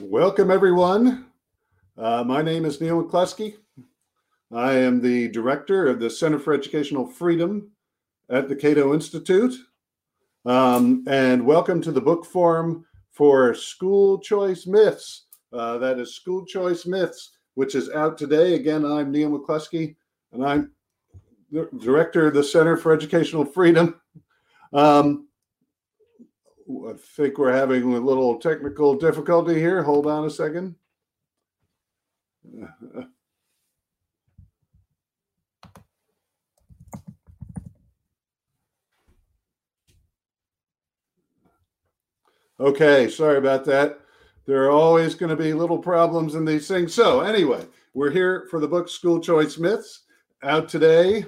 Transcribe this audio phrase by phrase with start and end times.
[0.00, 1.26] Welcome, everyone.
[1.98, 3.56] Uh, my name is Neil McCluskey.
[4.50, 7.70] I am the director of the Center for Educational Freedom
[8.30, 9.54] at the Cato Institute.
[10.46, 15.26] Um, and welcome to the book forum for School Choice Myths.
[15.52, 18.54] Uh, that is School Choice Myths, which is out today.
[18.54, 19.96] Again, I'm Neil McCluskey,
[20.32, 20.72] and I'm
[21.52, 24.00] the director of the Center for Educational Freedom.
[24.72, 25.28] Um,
[26.70, 29.82] I think we're having a little technical difficulty here.
[29.82, 30.76] Hold on a second.
[42.58, 44.00] Okay, sorry about that.
[44.44, 46.92] There are always going to be little problems in these things.
[46.92, 47.64] So, anyway,
[47.94, 50.02] we're here for the book School Choice Myths
[50.42, 51.24] out today.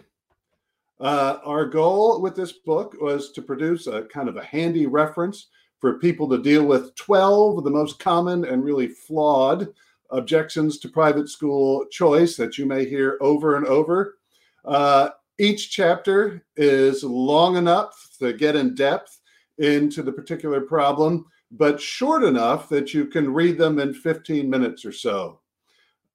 [1.02, 5.48] Uh, our goal with this book was to produce a kind of a handy reference
[5.80, 9.66] for people to deal with 12 of the most common and really flawed
[10.10, 14.18] objections to private school choice that you may hear over and over.
[14.64, 15.08] Uh,
[15.40, 19.18] each chapter is long enough to get in depth
[19.58, 24.84] into the particular problem, but short enough that you can read them in 15 minutes
[24.84, 25.40] or so.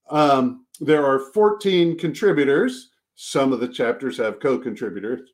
[0.10, 5.32] Um, there are 14 contributors some of the chapters have co contributors.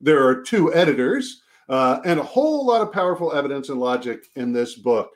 [0.00, 4.52] There are two editors uh, and a whole lot of powerful evidence and logic in
[4.52, 5.10] this book.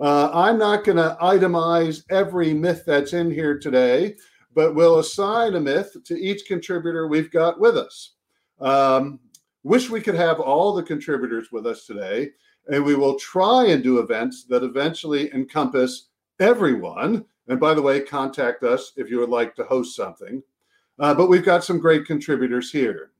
[0.00, 4.16] Uh, I'm not going to itemize every myth that's in here today,
[4.54, 8.14] but we'll assign a myth to each contributor we've got with us.
[8.58, 9.20] Um,
[9.62, 12.30] wish we could have all the contributors with us today,
[12.68, 16.08] and we will try and do events that eventually encompass
[16.40, 17.26] everyone.
[17.48, 20.42] And by the way, contact us if you would like to host something.
[20.98, 23.10] Uh, but we've got some great contributors here.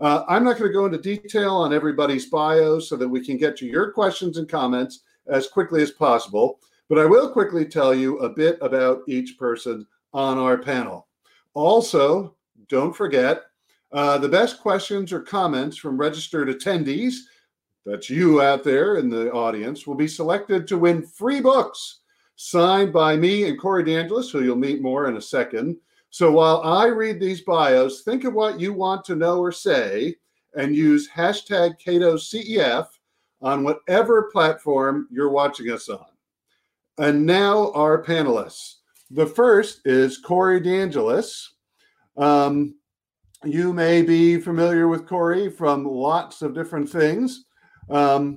[0.00, 3.36] Uh, I'm not going to go into detail on everybody's bio so that we can
[3.36, 6.58] get to your questions and comments as quickly as possible.
[6.88, 11.06] But I will quickly tell you a bit about each person on our panel.
[11.54, 12.34] Also,
[12.68, 13.42] don't forget
[13.92, 17.14] uh, the best questions or comments from registered attendees,
[17.84, 22.00] that's you out there in the audience, will be selected to win free books
[22.36, 25.76] signed by me and Corey DeAngelis, who you'll meet more in a second.
[26.12, 30.14] So while I read these bios, think of what you want to know or say
[30.54, 32.86] and use hashtag Cato CEF
[33.40, 36.04] on whatever platform you're watching us on.
[36.98, 38.74] And now our panelists.
[39.10, 41.48] The first is Corey DeAngelis.
[42.18, 42.74] Um,
[43.42, 47.46] you may be familiar with Corey from lots of different things,
[47.88, 48.36] um,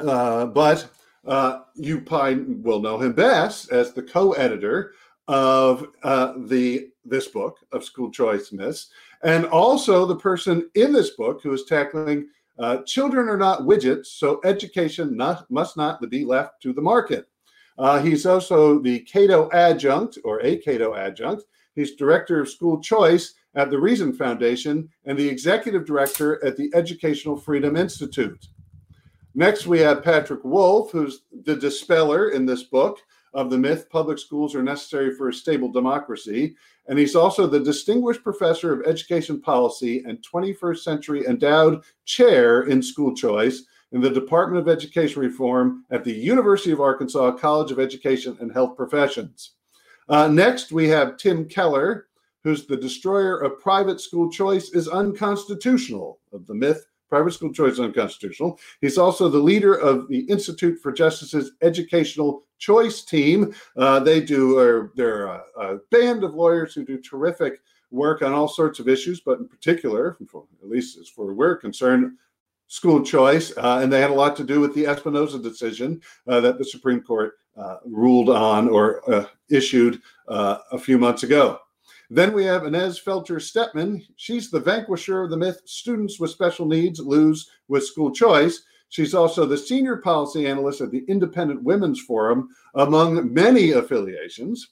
[0.00, 0.90] uh, but
[1.24, 4.94] uh, you probably will know him best as the co-editor
[5.28, 8.90] of uh, the this book of school choice myths,
[9.22, 12.28] and also the person in this book who is tackling
[12.60, 17.26] uh, children are not widgets, so education not, must not be left to the market.
[17.78, 21.44] Uh, he's also the Cato adjunct or a Cato adjunct.
[21.74, 26.70] He's director of school choice at the Reason Foundation and the executive director at the
[26.74, 28.46] Educational Freedom Institute.
[29.34, 32.98] Next, we have Patrick Wolf, who's the dispeller in this book
[33.32, 36.54] of the myth public schools are necessary for a stable democracy.
[36.88, 42.82] And he's also the Distinguished Professor of Education Policy and 21st Century Endowed Chair in
[42.82, 47.80] School Choice in the Department of Education Reform at the University of Arkansas College of
[47.80, 49.52] Education and Health Professions.
[50.08, 52.08] Uh, next, we have Tim Keller,
[52.42, 57.74] who's the destroyer of private school choice is unconstitutional of the myth private school choice
[57.74, 58.58] is unconstitutional.
[58.80, 63.52] He's also the leader of the Institute for Justice's Educational Choice Team.
[63.76, 67.60] Uh, they do, uh, they're a, a, band of lawyers who do terrific
[67.90, 71.36] work on all sorts of issues, but in particular, for, at least as far as
[71.36, 72.16] we're concerned,
[72.68, 73.52] school choice.
[73.56, 76.64] Uh, and they had a lot to do with the Espinoza decision uh, that the
[76.64, 81.58] Supreme Court uh, ruled on or uh, issued a few months ago.
[82.12, 84.04] Then we have Inez Feltscher Stepman.
[84.16, 88.62] She's the vanquisher of the myth students with special needs lose with school choice.
[88.90, 94.68] She's also the senior policy analyst at the Independent Women's Forum, among many affiliations.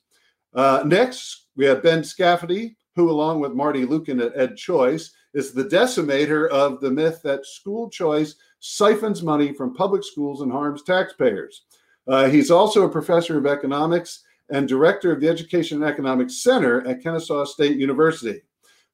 [0.55, 5.53] Uh, next, we have Ben Scafidi, who, along with Marty Lueken at Ed Choice, is
[5.53, 10.83] the decimator of the myth that school choice siphons money from public schools and harms
[10.83, 11.67] taxpayers.
[12.09, 16.87] Uh, he's also a professor of economics and director of the Education and Economics Center
[16.89, 18.41] at Kennesaw State University.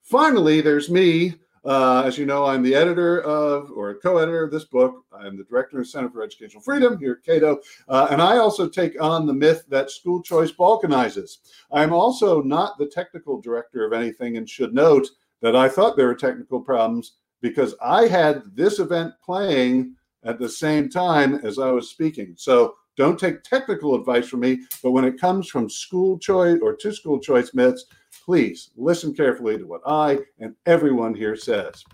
[0.02, 1.34] Finally, there's me.
[1.64, 5.04] Uh, as you know, I'm the editor of, or co editor of this book.
[5.12, 7.60] I'm the director of Center for Educational Freedom here at Cato.
[7.88, 11.38] Uh, and I also take on the myth that school choice balkanizes.
[11.72, 15.08] I'm also not the technical director of anything and should note
[15.40, 20.48] that I thought there were technical problems because I had this event playing at the
[20.48, 22.34] same time as I was speaking.
[22.36, 26.76] So Don't take technical advice from me, but when it comes from school choice or
[26.76, 27.86] to school choice myths,
[28.24, 31.84] please listen carefully to what I and everyone here says.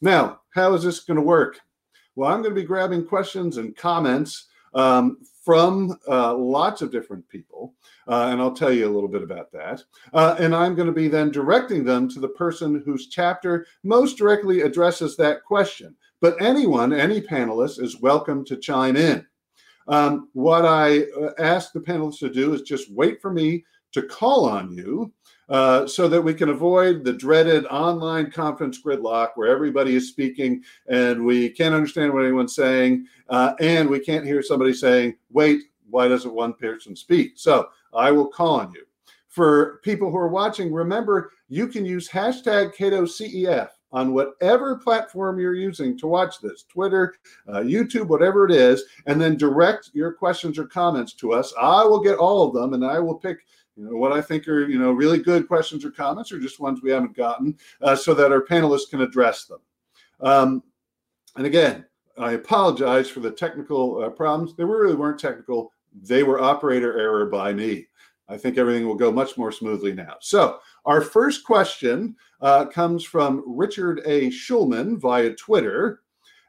[0.00, 1.58] Now, how is this going to work?
[2.14, 7.26] Well, I'm going to be grabbing questions and comments um, from uh, lots of different
[7.28, 7.74] people,
[8.06, 9.82] uh, and I'll tell you a little bit about that.
[10.12, 14.18] Uh, and I'm going to be then directing them to the person whose chapter most
[14.18, 15.96] directly addresses that question.
[16.20, 19.24] But anyone, any panelist, is welcome to chime in.
[19.86, 24.02] Um, what I uh, ask the panelists to do is just wait for me to
[24.02, 25.12] call on you
[25.48, 30.62] uh, so that we can avoid the dreaded online conference gridlock where everybody is speaking
[30.88, 35.62] and we can't understand what anyone's saying uh, and we can't hear somebody saying, wait,
[35.90, 37.32] why doesn't one person speak?
[37.36, 38.84] So I will call on you.
[39.28, 45.54] For people who are watching, remember you can use hashtag CatoCEF on whatever platform you're
[45.54, 47.14] using to watch this Twitter,
[47.48, 51.54] uh, YouTube, whatever it is, and then direct your questions or comments to us.
[51.60, 53.38] I will get all of them and I will pick
[53.78, 56.58] you know, what I think are you know really good questions or comments, or just
[56.58, 59.60] ones we haven't gotten, uh, so that our panelists can address them.
[60.20, 60.62] Um,
[61.36, 61.86] and again,
[62.18, 64.56] I apologize for the technical uh, problems.
[64.56, 67.86] They really weren't technical; they were operator error by me.
[68.28, 70.16] I think everything will go much more smoothly now.
[70.20, 74.28] So, our first question uh, comes from Richard A.
[74.30, 76.02] Schulman via Twitter,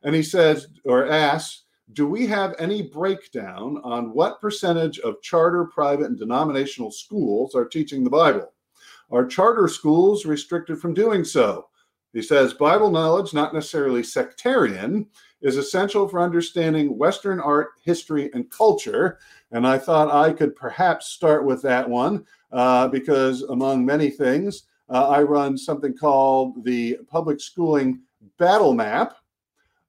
[0.03, 5.65] and he says or asks do we have any breakdown on what percentage of charter,
[5.65, 8.53] private, and denominational schools are teaching the Bible?
[9.11, 11.67] Are charter schools restricted from doing so?
[12.13, 15.07] He says Bible knowledge, not necessarily sectarian,
[15.41, 19.19] is essential for understanding Western art, history, and culture.
[19.51, 24.63] And I thought I could perhaps start with that one uh, because, among many things,
[24.89, 28.01] uh, I run something called the Public Schooling
[28.37, 29.17] Battle Map,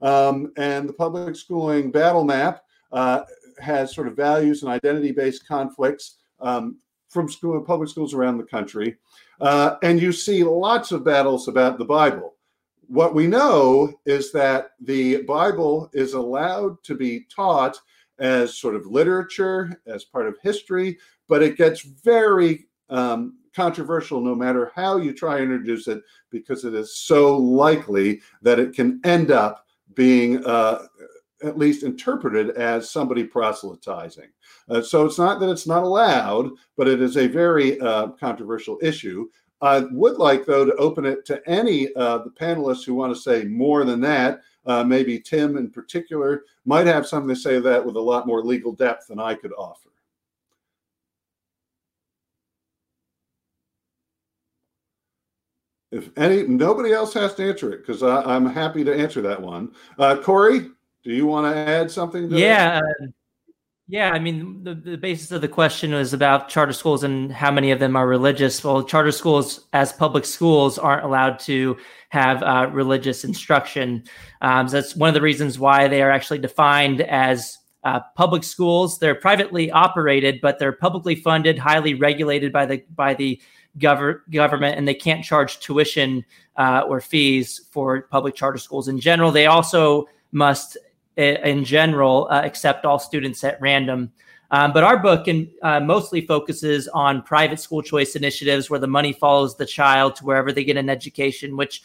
[0.03, 2.63] um, and the public schooling battle map
[2.93, 3.23] uh,
[3.61, 6.77] has sort of values and identity based conflicts um,
[7.09, 8.97] from school public schools around the country.
[9.41, 12.35] Uh, and you see lots of battles about the Bible.
[12.87, 17.79] What we know is that the Bible is allowed to be taught
[18.19, 20.99] as sort of literature, as part of history,
[21.29, 26.65] but it gets very um, controversial no matter how you try and introduce it because
[26.65, 30.87] it is so likely that it can end up being uh,
[31.43, 34.29] at least interpreted as somebody proselytizing.
[34.69, 38.79] Uh, so it's not that it's not allowed, but it is a very uh, controversial
[38.83, 39.29] issue.
[39.63, 43.21] I would like, though, to open it to any of the panelists who want to
[43.21, 44.41] say more than that.
[44.67, 48.43] Uh, maybe Tim, in particular, might have something to say that with a lot more
[48.43, 49.90] legal depth than I could offer.
[55.93, 59.73] If any nobody else has to answer it because i'm happy to answer that one.
[59.99, 60.71] Uh, corey
[61.03, 63.07] do you want to add something yeah uh,
[63.89, 67.51] yeah i mean the, the basis of the question was about charter schools and how
[67.51, 68.63] many of them are religious.
[68.63, 71.77] Well charter schools as public schools aren't allowed to
[72.11, 74.05] have uh, religious instruction.
[74.41, 78.45] Um, so that's one of the reasons why they are actually defined as uh, public
[78.45, 78.99] schools.
[78.99, 83.41] They're privately operated but they're publicly funded highly regulated by the by the
[83.79, 86.25] gov- government and they can't charge tuition
[86.57, 89.31] uh, or fees for public charter schools in general.
[89.31, 90.77] They also must,
[91.17, 94.13] in general, uh, accept all students at random.
[94.53, 98.87] Um, but our book in, uh, mostly focuses on private school choice initiatives where the
[98.87, 101.83] money follows the child to wherever they get an education, which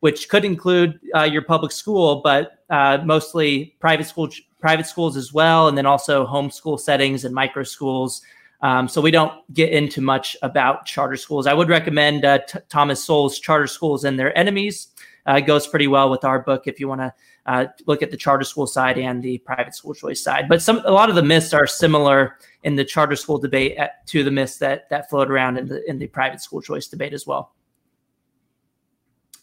[0.00, 4.28] which could include uh, your public school, but uh, mostly private school
[4.60, 8.20] private schools as well, and then also homeschool settings and micro schools
[8.64, 11.46] um, so we don't get into much about charter schools.
[11.46, 14.88] I would recommend uh, T- Thomas Sowell's Charter Schools and Their Enemies.
[15.26, 17.12] Uh, goes pretty well with our book if you want to
[17.44, 20.48] uh, look at the charter school side and the private school choice side.
[20.48, 24.06] But some a lot of the myths are similar in the charter school debate at,
[24.08, 27.12] to the myths that that float around in the in the private school choice debate
[27.12, 27.54] as well.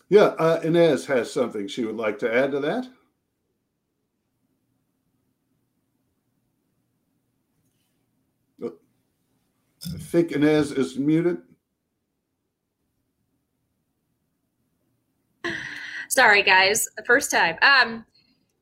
[0.10, 2.88] Yeah, uh, Inez has something she would like to add to that.
[9.86, 11.38] I think Inez is muted.
[16.10, 16.88] Sorry, guys.
[17.06, 17.58] First time.
[17.62, 18.06] Um,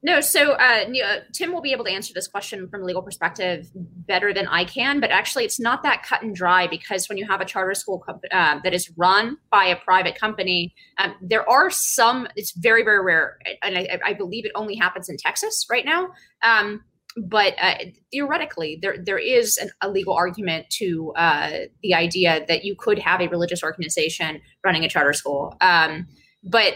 [0.01, 0.85] no, so uh,
[1.33, 4.63] Tim will be able to answer this question from a legal perspective better than I
[4.63, 7.73] can, but actually, it's not that cut and dry because when you have a charter
[7.73, 12.29] school comp- uh, that is run by a private company, um, there are some.
[12.38, 16.09] It's very, very rare, and I, I, believe it only happens in Texas right now.
[16.43, 16.81] Um,
[17.18, 17.75] but uh,
[18.12, 21.51] theoretically, there there is an, a legal argument to uh,
[21.82, 25.56] the idea that you could have a religious organization running a charter school.
[25.62, 26.08] Um,
[26.44, 26.75] but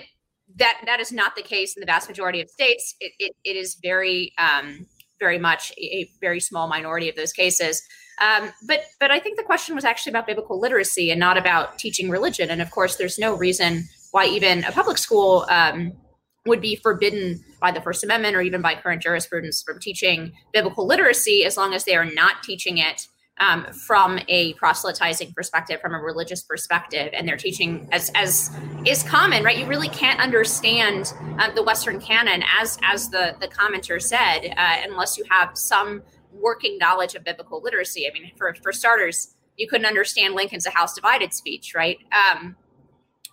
[0.55, 2.95] that that is not the case in the vast majority of states.
[2.99, 4.87] It, it, it is very um,
[5.19, 7.81] very much a very small minority of those cases.
[8.21, 11.79] Um, but but I think the question was actually about biblical literacy and not about
[11.79, 12.49] teaching religion.
[12.49, 15.93] And of course, there's no reason why even a public school um,
[16.45, 20.85] would be forbidden by the First Amendment or even by current jurisprudence from teaching biblical
[20.85, 23.07] literacy as long as they are not teaching it
[23.39, 28.51] um, from a proselytizing perspective, from a religious perspective, and they're teaching as as
[28.85, 29.57] is common, right?
[29.57, 34.75] You really can't understand uh, the Western canon, as as the the commenter said, uh,
[34.83, 38.07] unless you have some working knowledge of biblical literacy.
[38.07, 41.97] I mean, for for starters, you couldn't understand Lincoln's "A House Divided" speech, right?
[42.11, 42.55] Um,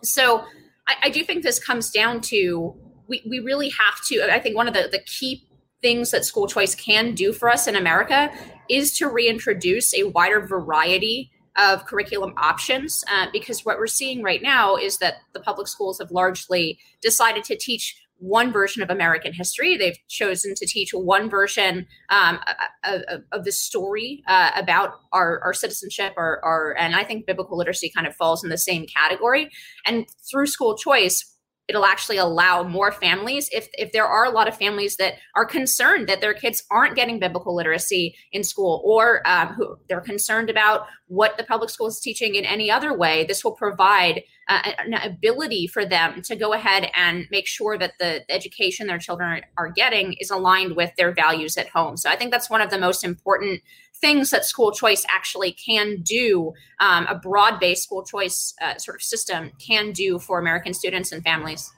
[0.03, 0.45] so
[0.89, 2.75] I, I do think this comes down to
[3.11, 4.23] we we really have to.
[4.33, 5.45] I think one of the the key
[5.83, 8.31] things that school choice can do for us in America
[8.69, 14.43] is to reintroduce a wider variety of curriculum options uh, because what we're seeing right
[14.43, 19.33] now is that the public schools have largely decided to teach one version of American
[19.33, 19.77] history.
[19.77, 22.39] They've chosen to teach one version um,
[22.85, 23.03] of,
[23.33, 28.07] of, the story uh, about our, our citizenship, our, and I think biblical literacy kind
[28.07, 29.51] of falls in the same category.
[29.87, 31.30] And through school choice,
[31.71, 33.49] it'll actually allow more families.
[33.53, 36.97] If if there are a lot of families that are concerned that their kids aren't
[36.97, 41.87] getting biblical literacy in school or um, who they're concerned about what the public school
[41.87, 46.35] is teaching in any other way this will provide uh, an ability for them to
[46.35, 50.91] go ahead and make sure that the education their children are getting is aligned with
[50.97, 51.97] their values at home.
[51.97, 53.63] So i think that's one of the most important
[54.01, 58.97] things that school choice actually can do, um, a broad based school choice uh, sort
[58.97, 61.73] of system can do for American students and families.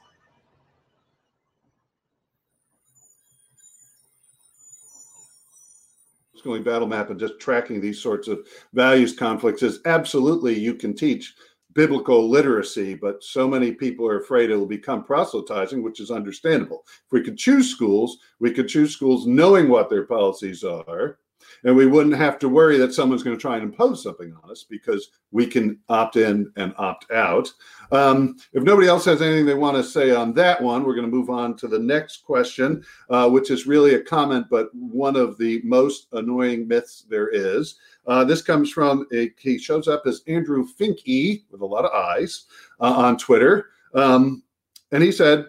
[6.36, 10.92] Schooling battle map and just tracking these sorts of values conflicts is absolutely you can
[10.94, 11.34] teach
[11.74, 16.84] biblical literacy, but so many people are afraid it will become proselytizing, which is understandable.
[17.06, 21.18] If we could choose schools, we could choose schools knowing what their policies are
[21.64, 24.50] and we wouldn't have to worry that someone's going to try and impose something on
[24.50, 27.52] us because we can opt in and opt out.
[27.90, 31.10] Um, if nobody else has anything they want to say on that one, we're going
[31.10, 35.16] to move on to the next question, uh, which is really a comment, but one
[35.16, 37.76] of the most annoying myths there is.
[38.06, 41.92] Uh, this comes from a, he shows up as Andrew Finke with a lot of
[41.92, 42.46] eyes
[42.80, 43.70] uh, on Twitter.
[43.94, 44.42] Um,
[44.90, 45.46] and he said,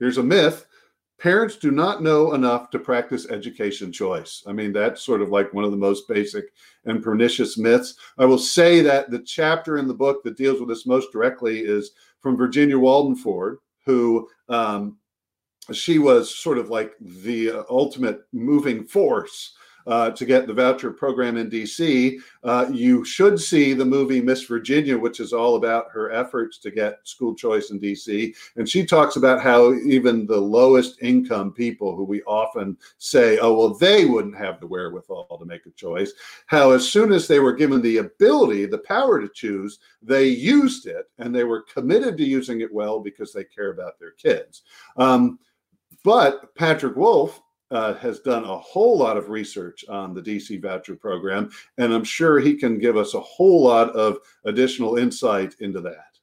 [0.00, 0.66] Here's a myth
[1.24, 4.44] parents do not know enough to practice education choice.
[4.46, 6.52] I mean, that's sort of like one of the most basic
[6.84, 7.94] and pernicious myths.
[8.18, 11.60] I will say that the chapter in the book that deals with this most directly
[11.60, 14.98] is from Virginia Walden Ford, who um,
[15.72, 19.54] she was sort of like the uh, ultimate moving force
[19.86, 22.18] uh, to get the voucher program in DC.
[22.42, 26.70] Uh, you should see the movie Miss Virginia, which is all about her efforts to
[26.70, 28.34] get school choice in DC.
[28.56, 33.54] And she talks about how even the lowest income people, who we often say, oh,
[33.54, 36.12] well, they wouldn't have the wherewithal to make a choice,
[36.46, 40.86] how as soon as they were given the ability, the power to choose, they used
[40.86, 44.62] it and they were committed to using it well because they care about their kids.
[44.96, 45.38] Um,
[46.02, 47.40] but Patrick Wolf
[47.70, 52.04] uh, has done a whole lot of research on the DC voucher program, and I'm
[52.04, 56.18] sure he can give us a whole lot of additional insight into that.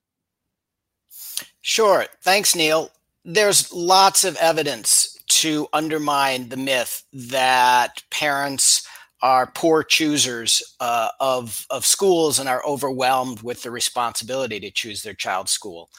[1.61, 2.05] Sure.
[2.21, 2.89] Thanks, Neil.
[3.23, 8.87] There's lots of evidence to undermine the myth that parents
[9.21, 15.03] are poor choosers uh, of, of schools and are overwhelmed with the responsibility to choose
[15.03, 15.89] their child's school.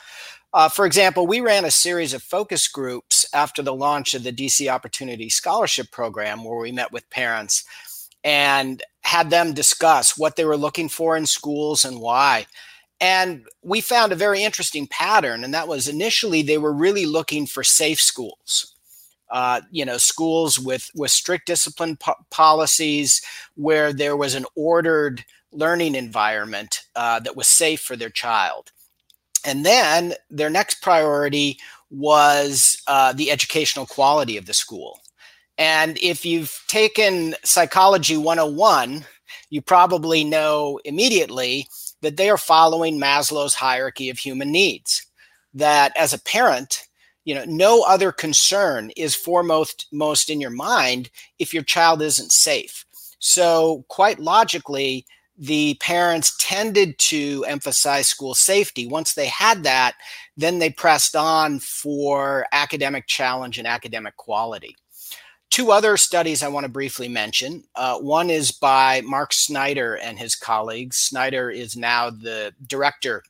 [0.52, 4.32] Uh, for example, we ran a series of focus groups after the launch of the
[4.32, 7.64] DC Opportunity Scholarship Program, where we met with parents
[8.24, 12.46] and had them discuss what they were looking for in schools and why.
[13.00, 17.46] And we found a very interesting pattern, and that was initially they were really looking
[17.46, 18.76] for safe schools.
[19.28, 23.20] Uh, you know, schools with with strict discipline po- policies,
[23.56, 28.70] where there was an ordered learning environment uh, that was safe for their child.
[29.44, 31.58] And then their next priority
[31.92, 34.98] was uh, the educational quality of the school.
[35.58, 39.04] And if you've taken Psychology 101,
[39.50, 41.68] you probably know immediately
[42.00, 45.06] that they are following Maslow's hierarchy of human needs.
[45.54, 46.82] That as a parent,
[47.24, 52.32] you know, no other concern is foremost most in your mind if your child isn't
[52.32, 52.86] safe.
[53.18, 55.06] So, quite logically,
[55.38, 58.86] the parents tended to emphasize school safety.
[58.86, 59.94] Once they had that,
[60.36, 64.76] then they pressed on for academic challenge and academic quality.
[65.50, 67.64] Two other studies I want to briefly mention.
[67.74, 70.96] Uh, one is by Mark Schneider and his colleagues.
[70.96, 73.22] Schneider is now the director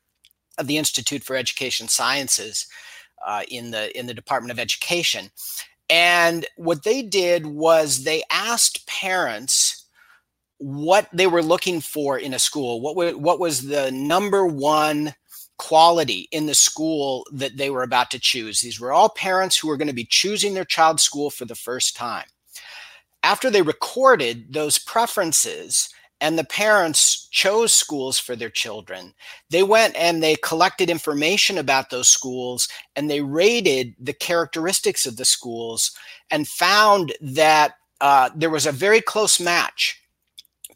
[0.58, 2.66] of the Institute for Education Sciences
[3.26, 5.30] uh, in the in the Department of Education,
[5.92, 9.86] And what they did was they asked parents
[10.56, 12.80] what they were looking for in a school.
[12.80, 15.14] What, what was the number one
[15.62, 18.60] quality in the school that they were about to choose?
[18.60, 21.54] These were all parents who were going to be choosing their child's school for the
[21.54, 22.26] first time.
[23.22, 25.88] After they recorded those preferences,
[26.20, 29.12] and the parents chose schools for their children.
[29.50, 35.16] They went and they collected information about those schools and they rated the characteristics of
[35.16, 35.90] the schools
[36.30, 40.01] and found that uh, there was a very close match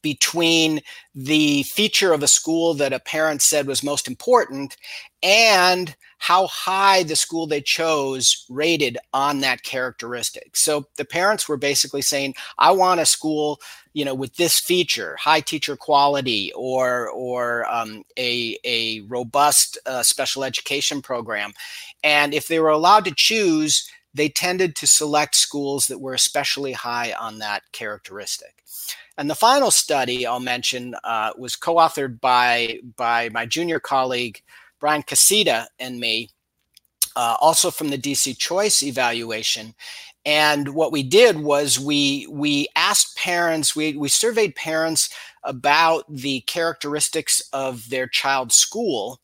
[0.06, 0.80] between
[1.16, 4.76] the feature of a school that a parent said was most important
[5.20, 10.56] and how high the school they chose rated on that characteristic.
[10.56, 13.60] So the parents were basically saying, I want a school,
[13.94, 20.04] you know, with this feature, high teacher quality or, or um, a, a robust uh,
[20.04, 21.52] special education program.
[22.04, 26.73] And if they were allowed to choose, they tended to select schools that were especially
[26.73, 28.62] high on that characteristic.
[29.18, 34.42] And the final study I'll mention uh, was co-authored by, by my junior colleague,
[34.80, 36.30] Brian Kisida and me,
[37.14, 39.75] uh, also from the DC Choice evaluation.
[40.25, 45.08] And what we did was we we asked parents, we we surveyed parents
[45.44, 49.20] about the characteristics of their child's school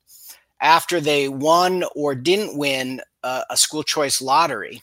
[0.63, 4.83] after they won or didn't win a, a school choice lottery.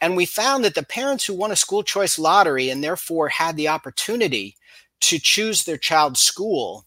[0.00, 3.56] And we found that the parents who won a school choice lottery and therefore had
[3.56, 4.56] the opportunity
[5.00, 6.84] to choose their child's school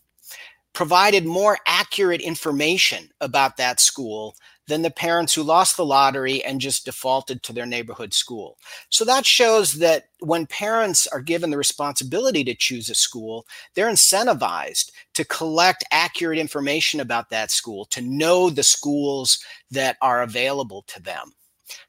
[0.74, 4.36] provided more accurate information about that school
[4.68, 8.58] than the parents who lost the lottery and just defaulted to their neighborhood school.
[8.90, 13.90] So that shows that when parents are given the responsibility to choose a school, they're
[13.90, 20.84] incentivized to collect accurate information about that school, to know the schools that are available
[20.86, 21.32] to them.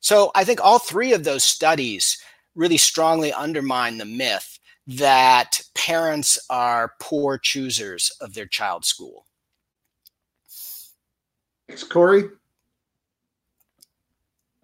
[0.00, 2.16] So I think all three of those studies
[2.54, 9.26] really strongly undermine the myth that parents are poor choosers of their child's school.
[11.68, 12.30] Thanks, Corey.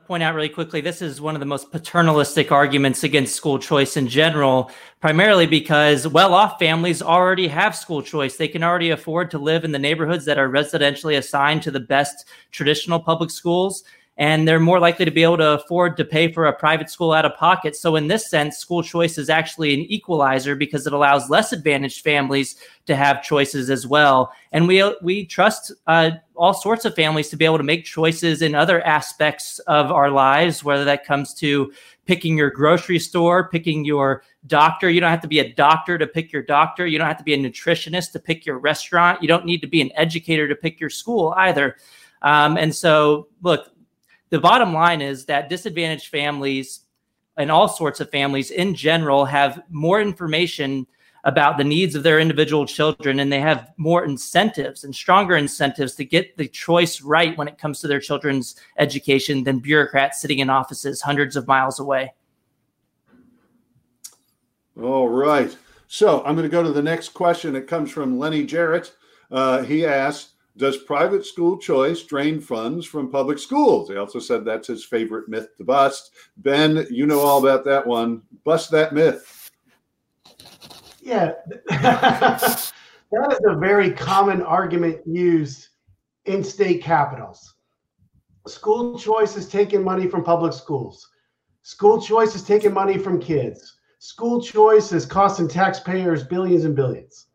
[0.07, 3.97] Point out really quickly this is one of the most paternalistic arguments against school choice
[3.97, 8.37] in general, primarily because well off families already have school choice.
[8.37, 11.81] They can already afford to live in the neighborhoods that are residentially assigned to the
[11.81, 13.85] best traditional public schools
[14.17, 17.13] and they're more likely to be able to afford to pay for a private school
[17.13, 17.75] out of pocket.
[17.75, 22.05] So, in this sense, school choice is actually an equalizer because it allows less advantaged
[22.05, 24.33] families to have choices as well.
[24.53, 28.41] And we we trust uh, all sorts of families to be able to make choices
[28.41, 31.73] in other aspects of our lives, whether that comes to
[32.07, 34.91] picking your grocery store, picking your doctor.
[34.91, 36.87] You don't have to be a doctor to pick your doctor.
[36.87, 39.23] You don't have to be a nutritionist to pick your restaurant.
[39.23, 41.77] You don't need to be an educator to pick your school either.
[42.23, 43.71] Um, and so, look,
[44.31, 46.81] the bottom line is that disadvantaged families
[47.37, 50.87] and all sorts of families in general have more information
[51.25, 55.95] about the needs of their individual children and they have more incentives and stronger incentives
[55.95, 60.41] to get the choice right when it comes to their children's education than bureaucrats sitting
[60.41, 62.13] in offices hundreds of miles away.
[64.81, 65.57] All right.
[65.89, 67.57] So I'm going to go to the next question.
[67.57, 68.93] It comes from Lenny Jarrett.
[69.31, 73.89] Uh, he asked, does private school choice drain funds from public schools?
[73.89, 76.13] He also said that's his favorite myth to bust.
[76.37, 78.23] Ben, you know all about that one.
[78.45, 79.51] Bust that myth.
[81.01, 81.33] Yeah,
[81.69, 82.73] that
[83.13, 85.69] is a very common argument used
[86.25, 87.55] in state capitals.
[88.47, 91.11] School choice is taking money from public schools.
[91.63, 93.79] School choice is taking money from kids.
[93.99, 97.27] School choice is costing taxpayers billions and billions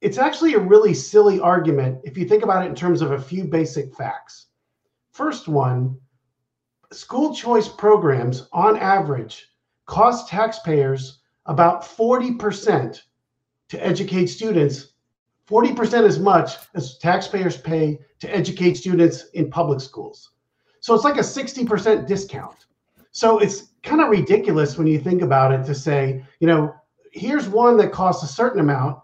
[0.00, 3.20] it's actually a really silly argument if you think about it in terms of a
[3.20, 4.46] few basic facts.
[5.12, 5.98] First one,
[6.92, 9.48] school choice programs on average
[9.86, 13.00] cost taxpayers about 40%
[13.68, 14.92] to educate students,
[15.48, 20.30] 40% as much as taxpayers pay to educate students in public schools.
[20.80, 22.66] So it's like a 60% discount.
[23.12, 26.74] So it's kind of ridiculous when you think about it to say, you know,
[27.12, 28.98] here's one that costs a certain amount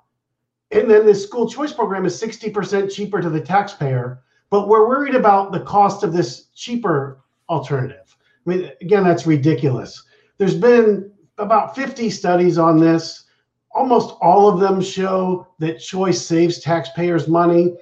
[0.73, 5.15] and then the school choice program is 60% cheaper to the taxpayer, but we're worried
[5.15, 8.17] about the cost of this cheaper alternative.
[8.47, 10.03] I mean, again, that's ridiculous.
[10.39, 13.25] There's been about 50 studies on this.
[13.73, 17.77] Almost all of them show that choice saves taxpayers money.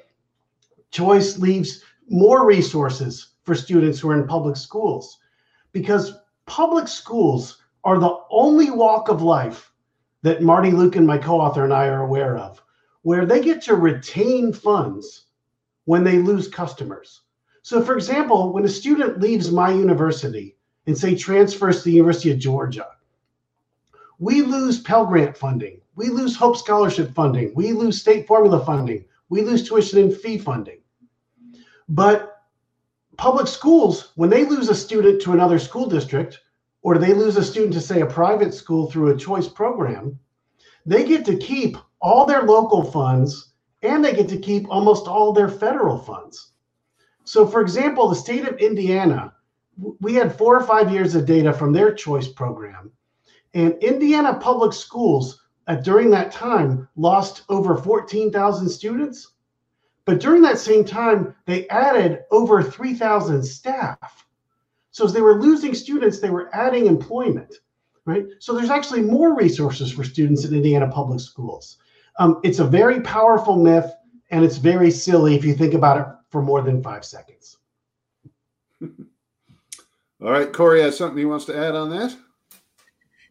[0.90, 5.18] Choice leaves more resources for students who are in public schools
[5.72, 6.14] because
[6.46, 9.72] public schools are the only walk of life
[10.22, 12.63] that Marty Lueken my co author, and I are aware of
[13.04, 15.26] where they get to retain funds
[15.84, 17.20] when they lose customers.
[17.60, 22.30] So, for example, when a student leaves my university and say transfers to the University
[22.30, 22.88] of Georgia.
[24.18, 25.82] We lose Pell Grant funding.
[25.96, 27.52] We lose Hope Scholarship funding.
[27.54, 29.04] We lose state formula funding.
[29.28, 30.78] We lose tuition and fee funding.
[31.88, 32.42] But
[33.18, 36.40] public schools, when they lose a student to another school district,
[36.80, 40.18] or they lose a student to, say, a private school through a choice program,
[40.86, 45.32] they get to keep all their local funds and they get to keep almost all
[45.32, 46.52] their federal funds.
[47.24, 49.32] So, for example, the state of Indiana,
[50.00, 52.92] we had four or five years of data from their choice program,
[53.54, 59.32] and Indiana public schools uh, during that time lost over 14,000 students.
[60.04, 64.26] But during that same time, they added over 3,000 staff.
[64.90, 67.54] So as they were losing students, they were adding employment,
[68.04, 68.26] right?
[68.40, 71.78] So there's actually more resources for students in Indiana public schools.
[72.18, 73.92] Um, it's a very powerful myth,
[74.30, 77.58] and it's very silly if you think about it for more than five seconds.
[78.82, 82.16] All right, Corey has something he wants to add on that.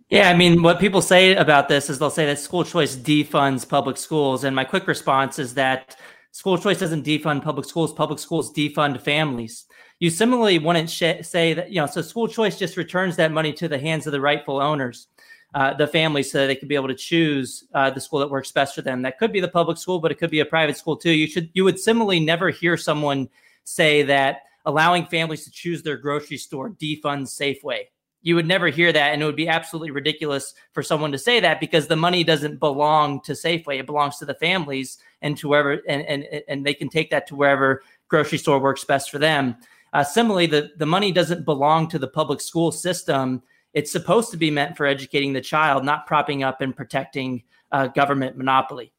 [0.09, 3.67] Yeah, I mean, what people say about this is they'll say that school choice defunds
[3.67, 4.43] public schools.
[4.43, 5.97] And my quick response is that
[6.31, 9.65] school choice doesn't defund public schools, public schools defund families.
[9.99, 13.53] You similarly wouldn't sh- say that, you know, so school choice just returns that money
[13.53, 15.07] to the hands of the rightful owners,
[15.53, 18.29] uh, the families, so that they could be able to choose uh, the school that
[18.29, 19.01] works best for them.
[19.01, 21.11] That could be the public school, but it could be a private school too.
[21.11, 23.29] You should, you would similarly never hear someone
[23.63, 27.83] say that allowing families to choose their grocery store defunds Safeway
[28.23, 31.39] you would never hear that and it would be absolutely ridiculous for someone to say
[31.41, 35.49] that because the money doesn't belong to safeway it belongs to the families and to
[35.49, 39.19] wherever and and, and they can take that to wherever grocery store works best for
[39.19, 39.55] them
[39.91, 44.37] uh, similarly the, the money doesn't belong to the public school system it's supposed to
[44.37, 48.93] be meant for educating the child not propping up and protecting uh, government monopoly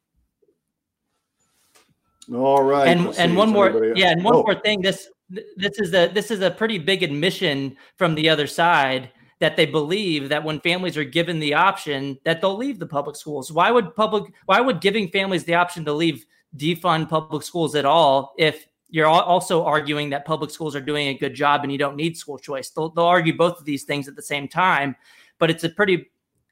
[2.33, 4.43] all right and and one more yeah and one oh.
[4.43, 8.47] more thing this this is a this is a pretty big admission from the other
[8.47, 12.85] side that they believe that when families are given the option that they'll leave the
[12.85, 16.25] public schools why would public why would giving families the option to leave
[16.57, 21.13] defund public schools at all if you're also arguing that public schools are doing a
[21.13, 24.07] good job and you don't need school choice they'll, they'll argue both of these things
[24.07, 24.95] at the same time
[25.39, 26.09] but it's a pretty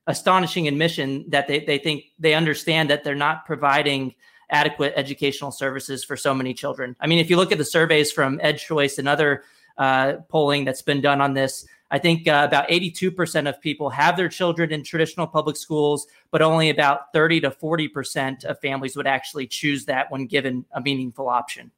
[0.08, 4.14] astonishing admission that they, they think they understand that they're not providing
[4.50, 6.96] adequate educational services for so many children.
[7.00, 9.44] I mean, if you look at the surveys from EdChoice and other
[9.78, 14.18] uh, polling that's been done on this, I think uh, about 82% of people have
[14.18, 19.08] their children in traditional public schools, but only about 30 to 40% of families would
[19.08, 21.72] actually choose that when given a meaningful option.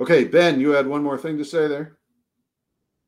[0.00, 1.98] Okay, Ben, you had one more thing to say there.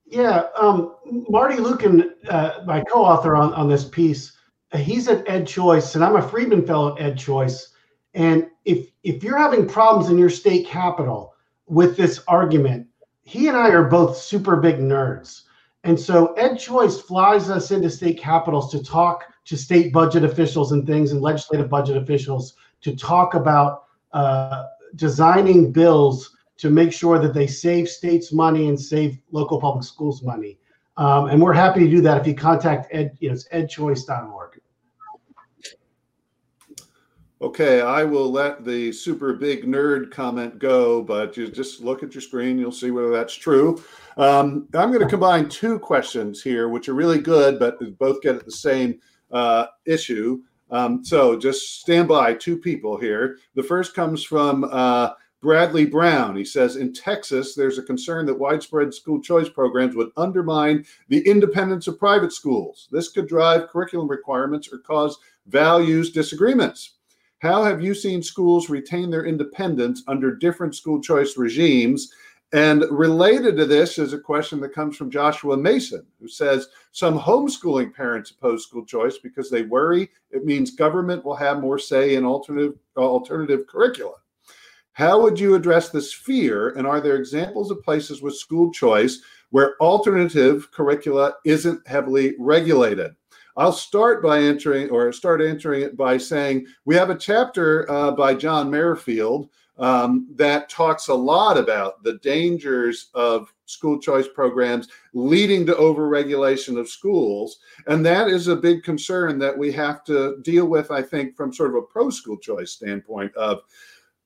[0.07, 0.95] Yeah, um,
[1.29, 4.33] Marty Lueken, uh, my co-author on, on this piece,
[4.75, 7.69] he's at EdChoice, and I'm a Friedman Fellow at EdChoice.
[8.15, 11.35] And if if you're having problems in your state capital
[11.67, 12.87] with this argument,
[13.23, 15.43] he and I are both super big nerds.
[15.85, 20.87] And so EdChoice flies us into state capitals to talk to state budget officials and
[20.87, 24.65] things and legislative budget officials to talk about uh,
[24.97, 30.23] designing bills to make sure that they save states money and save local public schools
[30.23, 30.59] money.
[30.97, 34.61] Um, and we're happy to do that if you contact ed, you know, it's edchoice.org.
[37.43, 42.15] Okay, I will let the super big nerd comment go, but you just look at
[42.15, 43.83] your screen, you'll see whether that's true.
[44.17, 48.37] Um, I'm going to combine two questions here, which are really good, but both get
[48.37, 50.41] at the same uh, issue.
[50.71, 53.39] Um, so just stand by, two people here.
[53.55, 55.11] The first comes from uh,
[55.43, 56.35] Bradley Brown.
[56.37, 61.27] He says In Texas, there's a concern that widespread school choice programs would undermine the
[61.27, 62.89] independence of private schools.
[62.91, 66.95] This could drive curriculum requirements or cause values disagreements.
[67.39, 72.11] How have you seen schools retain their independence under different school choice regimes?
[72.53, 77.19] And related to this is a question that comes from Joshua Mason, who says some
[77.19, 82.15] homeschooling parents oppose school choice because they worry it means government will have more say
[82.15, 84.15] in alternative uh, alternative curricula.
[84.97, 86.71] How would you address this fear?
[86.71, 93.15] And are there examples of places with school choice where alternative curricula isn't heavily regulated?
[93.59, 98.13] I'll start by answering or start answering it by saying we have a chapter uh,
[98.13, 104.89] by John Merrifield um, that talks a lot about the dangers of school choice programs
[105.13, 107.59] leading to overregulation of schools.
[107.87, 111.53] And that is a big concern that we have to deal with, I think, from
[111.53, 113.61] sort of a pro school choice standpoint of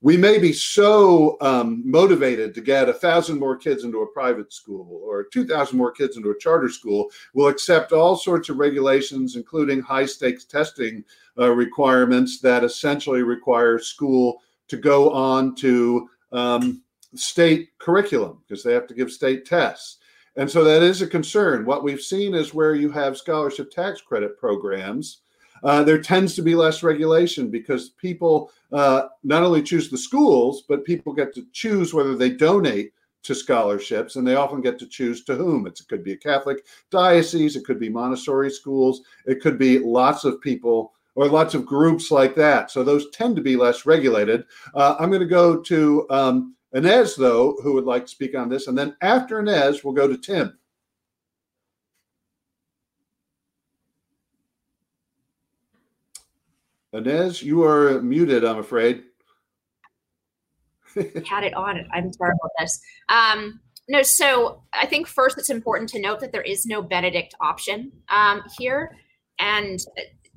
[0.02, 4.52] we may be so um, motivated to get a thousand more kids into a private
[4.52, 9.36] school or 2,000 more kids into a charter school, we'll accept all sorts of regulations,
[9.36, 11.04] including high stakes testing
[11.38, 16.82] uh, requirements that essentially require school to go on to um,
[17.14, 19.98] state curriculum because they have to give state tests.
[20.36, 21.66] And so that is a concern.
[21.66, 25.22] What we've seen is where you have scholarship tax credit programs,
[25.62, 30.64] uh, there tends to be less regulation because people uh, not only choose the schools,
[30.68, 32.92] but people get to choose whether they donate
[33.22, 35.66] to scholarships, and they often get to choose to whom.
[35.66, 39.78] It's, it could be a Catholic diocese, it could be Montessori schools, it could be
[39.78, 42.70] lots of people or lots of groups like that.
[42.70, 44.44] So those tend to be less regulated.
[44.74, 48.48] Uh, I'm going to go to um, Inez, though, who would like to speak on
[48.48, 48.68] this.
[48.68, 50.58] And then after Inez, we'll go to Tim.
[56.92, 59.04] Inez, you are muted, I'm afraid.
[61.26, 61.86] had it on.
[61.92, 62.80] I'm sorry about this.
[63.08, 67.34] Um, no, so I think first it's important to note that there is no Benedict
[67.40, 68.96] option um, here.
[69.38, 69.78] And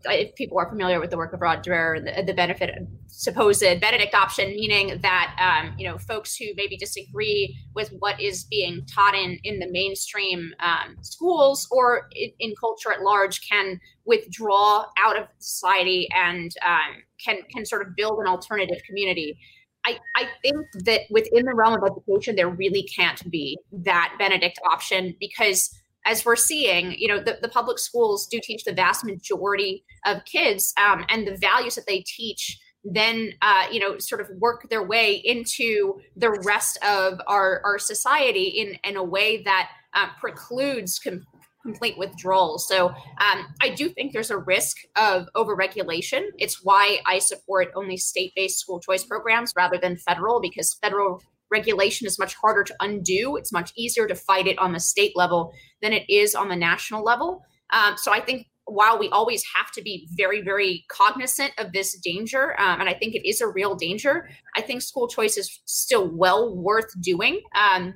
[0.06, 2.72] if people are familiar with the work of Rod Dreher, the, the benefit
[3.08, 8.44] supposed Benedict option, meaning that um, you know folks who maybe disagree with what is
[8.46, 13.80] being taught in in the mainstream um, schools or in, in, culture at large can
[14.06, 19.38] withdraw out of society and um, can can sort of build an alternative community.
[19.86, 24.58] I, I think that within the realm of education, there really can't be that Benedict
[24.72, 25.70] option because
[26.06, 30.26] as we're seeing, you know, the, the public schools do teach the vast majority of
[30.26, 34.70] kids, um, and the values that they teach then, uh, you know, sort of work
[34.70, 40.08] their way into the rest of our, our society in, in a way that uh,
[40.20, 41.26] precludes com-
[41.62, 42.60] complete withdrawal.
[42.60, 46.24] So um, I do think there's a risk of overregulation.
[46.38, 51.22] It's why I support only state-based school choice programs rather than federal, because federal
[51.58, 53.38] regulation is much harder to undo.
[53.38, 56.56] It's much easier to fight it on the state level than it is on the
[56.56, 57.30] national level.
[57.72, 61.90] Um, so I think while we always have to be very, very cognizant of this
[62.00, 65.62] danger, um, and I think it is a real danger, I think school choice is
[65.66, 67.94] still well worth doing um,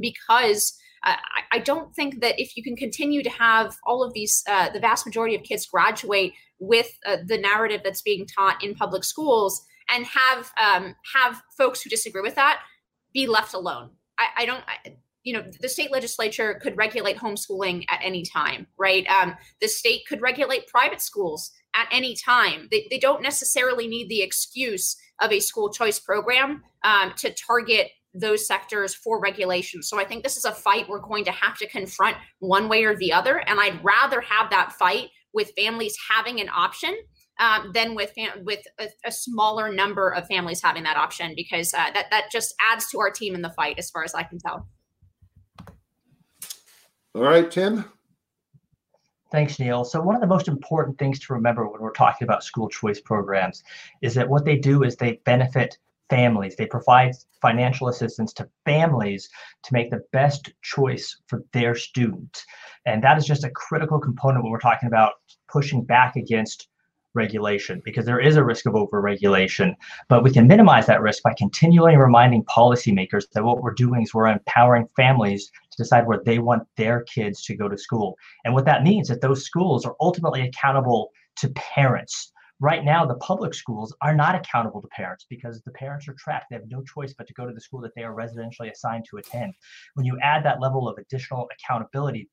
[0.00, 0.62] because.
[1.08, 1.16] I,
[1.56, 4.80] I don't think that if you can continue to have all of these, uh, the
[4.80, 9.64] vast majority of kids graduate with uh, the narrative that's being taught in public schools,
[9.88, 12.60] and have um, have folks who disagree with that
[13.16, 13.90] be left alone.
[14.18, 14.62] I, I don't.
[14.68, 19.04] I, you know, the state legislature could regulate homeschooling at any time, right?
[19.08, 22.68] Um, the state could regulate private schools at any time.
[22.70, 27.88] They, they don't necessarily need the excuse of a school choice program um, to target
[28.14, 29.82] those sectors for regulation.
[29.82, 32.84] So I think this is a fight we're going to have to confront one way
[32.84, 33.38] or the other.
[33.48, 36.96] And I'd rather have that fight with families having an option
[37.38, 41.74] um, than with fam- with a, a, smaller number of families having that option because
[41.74, 44.22] uh, that that just adds to our team in the fight, as far as I
[44.22, 44.68] can tell.
[47.14, 47.84] All right, Tim.
[49.32, 49.84] Thanks, Neil.
[49.84, 53.00] So one of the most important things to remember when we're talking about school choice
[53.00, 53.62] programs
[54.00, 55.76] is that what they do is they benefit
[56.08, 56.56] families.
[56.56, 59.28] They provide financial assistance to families
[59.64, 62.44] to make the best choice for their student.
[62.86, 65.14] And that is just a critical component when we're talking about
[65.48, 66.68] pushing back against
[67.16, 69.74] regulation because there is a risk of overregulation.
[70.08, 74.14] But we can minimize that risk by continually reminding policymakers that what we're doing is
[74.14, 78.16] we're empowering families to decide where they want their kids to go to school.
[78.44, 82.32] And what that means is that those schools are ultimately accountable to parents.
[82.58, 86.46] Right now, the public schools are not accountable to parents because the parents are trapped.
[86.48, 89.04] They have no choice but to go to the school that they are residentially assigned
[89.10, 89.52] to attend.
[89.92, 92.30] When you add that level of additional accountability,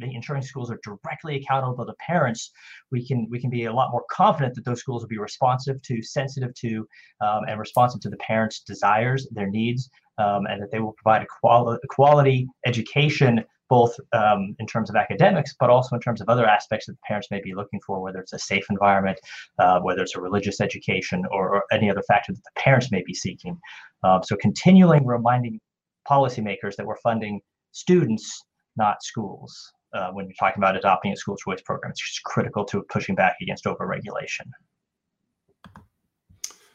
[0.00, 2.50] ensuring schools are directly accountable to parents,
[2.90, 5.80] we can we can be a lot more confident that those schools will be responsive
[5.82, 6.86] to, sensitive to,
[7.20, 11.22] um, and responsive to the parents' desires, their needs, um, and that they will provide
[11.22, 16.28] a, quali- quality education both um, in terms of academics, but also in terms of
[16.28, 19.18] other aspects that the parents may be looking for, whether it's a safe environment,
[19.58, 23.02] uh, whether it's a religious education, or, or, any other factor that the parents may
[23.06, 23.58] be seeking.
[24.02, 25.60] Um, so, continually reminding
[26.08, 27.40] policymakers that we're funding
[27.72, 28.44] students
[28.76, 29.72] not schools.
[29.92, 33.36] Uh, when you're talking about adopting a school choice program, it's critical to pushing back
[33.40, 34.46] against overregulation.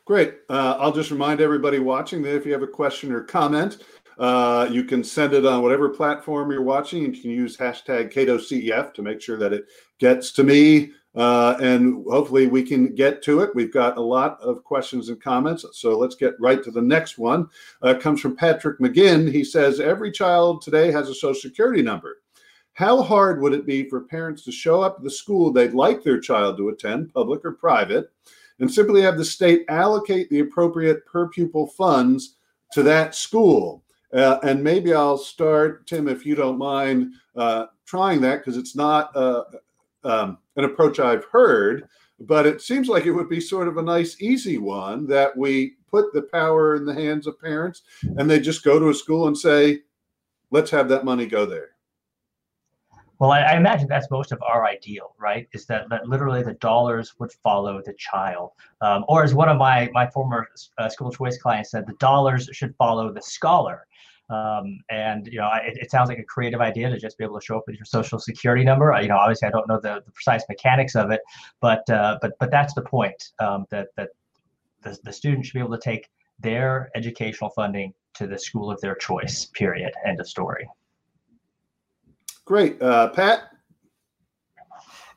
[0.05, 0.35] Great.
[0.49, 3.83] Uh, I'll just remind everybody watching that if you have a question or comment,
[4.17, 7.03] uh, you can send it on whatever platform you're watching.
[7.03, 9.65] You can use hashtag CatoCEF to make sure that it
[9.99, 13.55] gets to me uh, and hopefully we can get to it.
[13.55, 17.17] We've got a lot of questions and comments, so let's get right to the next
[17.17, 17.49] one.
[17.81, 19.31] Uh, comes from Patrick McGinn.
[19.31, 22.17] He says every child today has a social security number.
[22.73, 26.03] How hard would it be for parents to show up at the school they'd like
[26.03, 28.11] their child to attend, public or private,
[28.59, 32.35] and simply have the state allocate the appropriate per pupil funds
[32.73, 33.83] to that school?
[34.13, 38.75] Uh, and maybe I'll start, Tim, if you don't mind uh, trying that, because it's
[38.75, 39.43] not uh,
[40.03, 41.87] um, an approach I've heard,
[42.19, 45.75] but it seems like it would be sort of a nice, easy one that we
[45.89, 47.81] put the power in the hands of parents
[48.17, 49.81] and they just go to a school and say,
[50.51, 51.69] let's have that money go there.
[53.19, 55.45] Well, I, I, imagine that's most of our ideal, right?
[55.51, 59.57] Is that, that literally the dollars would follow the child, um, or as one of
[59.57, 63.85] my my former uh, school choice clients said, the dollars should follow the scholar.
[64.29, 67.39] Um, and you know, it, it, sounds like a creative idea to just be able
[67.39, 68.95] to show up with your social security number.
[69.01, 71.21] You know, obviously, I don't know the, the precise mechanics of it,
[71.61, 74.09] but uh, but but that's the point um, that that
[74.83, 78.79] the, the student should be able to take their educational funding to the school of
[78.81, 79.45] their choice.
[79.45, 79.91] Period.
[80.05, 80.67] End of story.
[82.45, 82.81] Great.
[82.81, 83.49] Uh, Pat?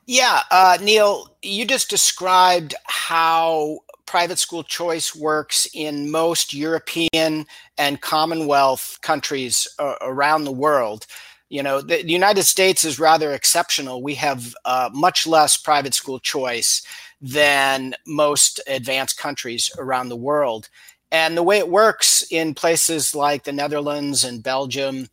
[0.05, 7.45] Yeah, uh, Neil, you just described how private school choice works in most European
[7.77, 11.05] and Commonwealth countries uh, around the world.
[11.49, 14.01] You know, the, the, United States is rather exceptional.
[14.01, 16.81] We have uh, much less private school choice
[17.21, 20.69] than most advanced countries around the world.
[21.11, 25.09] And the way it works in places like the Netherlands and Belgium,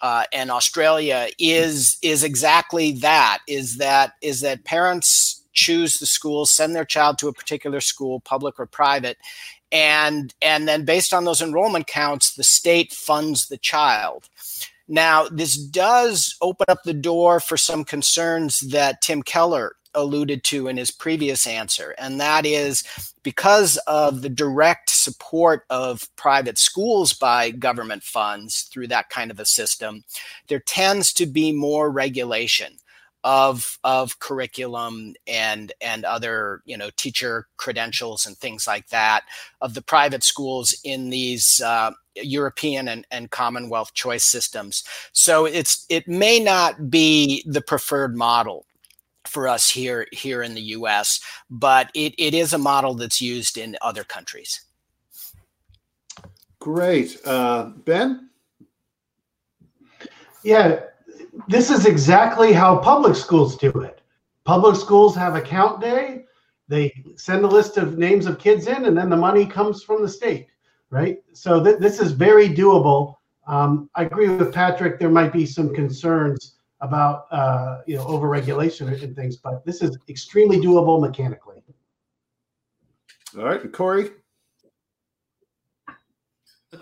[0.00, 3.38] uh, and Australia is is exactly that.
[3.48, 8.20] Is that is that parents choose the school, send their child to a particular school,
[8.20, 9.16] public or private,
[9.72, 14.28] and and then based on those enrollment counts, the state funds the child.
[14.86, 20.68] Now, this does open up the door for some concerns that Tim Keller alluded to
[20.68, 22.84] in his previous answer, and that is
[23.22, 29.40] because of the direct support of private schools by government funds through that kind of
[29.40, 30.04] a system,
[30.48, 32.76] there tends to be more regulation
[33.24, 39.22] of of curriculum and and other you know teacher credentials and things like that
[39.62, 44.84] of the private schools in these uh, European and, and Commonwealth choice systems.
[45.12, 48.66] So it's it may not be the preferred model
[49.26, 53.56] for us here here in the U.S., but it, it is a model that's used
[53.56, 54.60] in other countries.
[56.60, 58.28] Great, uh, Ben.
[60.42, 60.80] Yeah,
[61.48, 64.00] this is exactly how public schools do it.
[64.44, 66.24] Public schools have a count day.
[66.68, 70.02] They send a list of names of kids in, and then the money comes from
[70.02, 70.48] the state,
[70.90, 71.18] right?
[71.32, 73.16] So th- this is very doable.
[73.46, 74.98] Um, I agree with Patrick.
[74.98, 79.96] There might be some concerns about uh, you know overregulation and things, but this is
[80.08, 81.62] extremely doable mechanically.
[83.36, 84.10] All right, Corey.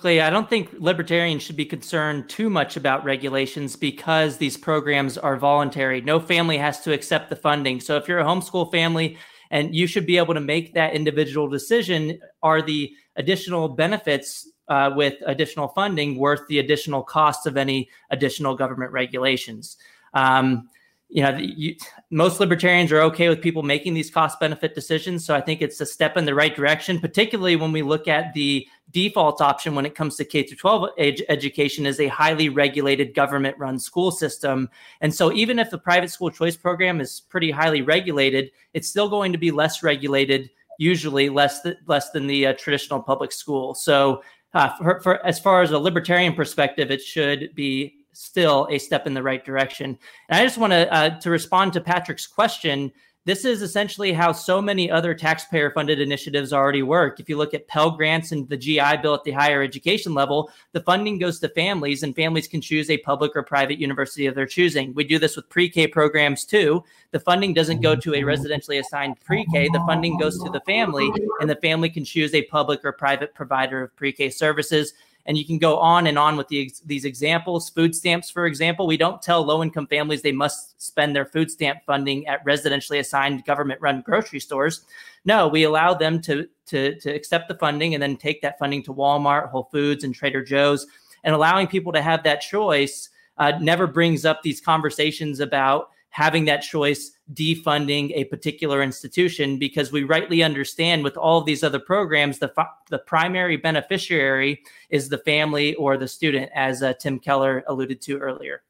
[0.05, 5.37] I don't think libertarians should be concerned too much about regulations because these programs are
[5.37, 6.01] voluntary.
[6.01, 7.81] No family has to accept the funding.
[7.81, 9.19] So if you're a homeschool family
[9.51, 14.91] and you should be able to make that individual decision, are the additional benefits uh,
[14.95, 19.77] with additional funding worth the additional costs of any additional government regulations?
[20.15, 20.69] Um,
[21.13, 21.77] you know, you,
[22.11, 25.27] most libertarians are okay with people making these cost benefit decisions.
[25.27, 28.33] So I think it's a step in the right direction, particularly when we look at
[28.33, 32.49] the default option when it comes to K through 12 ed- education is a highly
[32.49, 34.71] regulated government run school system.
[35.03, 39.11] And so even if the private school choice program is pretty highly regulated, it's still
[39.11, 40.49] going to be less regulated,
[40.79, 43.75] usually less, th- less than the uh, traditional public school.
[43.75, 44.23] So
[44.55, 49.07] uh, for, for, as far as a libertarian perspective, it should be still a step
[49.07, 49.99] in the right direction.
[50.29, 52.93] And I just want to uh, to respond to Patrick's question.
[53.25, 57.21] This is essentially how so many other taxpayer funded initiatives already work.
[57.21, 60.51] If you look at Pell Grants and the GI Bill at the higher education level,
[60.73, 64.35] the funding goes to families, and families can choose a public or private university of
[64.35, 64.93] their choosing.
[64.95, 66.83] We do this with pre K programs too.
[67.13, 70.61] The funding doesn't go to a residentially assigned pre K, the funding goes to the
[70.61, 71.09] family,
[71.41, 74.95] and the family can choose a public or private provider of pre K services.
[75.27, 77.71] And you can go on and on with the, these examples.
[77.71, 81.51] Food stamps, for example, we don't tell low income families they must spend their food
[81.51, 84.85] stamp funding at residentially assigned government run grocery stores.
[85.25, 88.83] No, we allow them to, to, to accept the funding and then take that funding
[88.83, 90.87] to Walmart, Whole Foods, and Trader Joe's.
[91.25, 93.09] And allowing people to have that choice
[93.39, 99.91] uh, never brings up these conversations about having that choice defunding a particular institution because
[99.91, 102.53] we rightly understand with all of these other programs the
[102.91, 108.19] the primary beneficiary is the family or the student as uh, Tim Keller alluded to
[108.19, 108.63] earlier.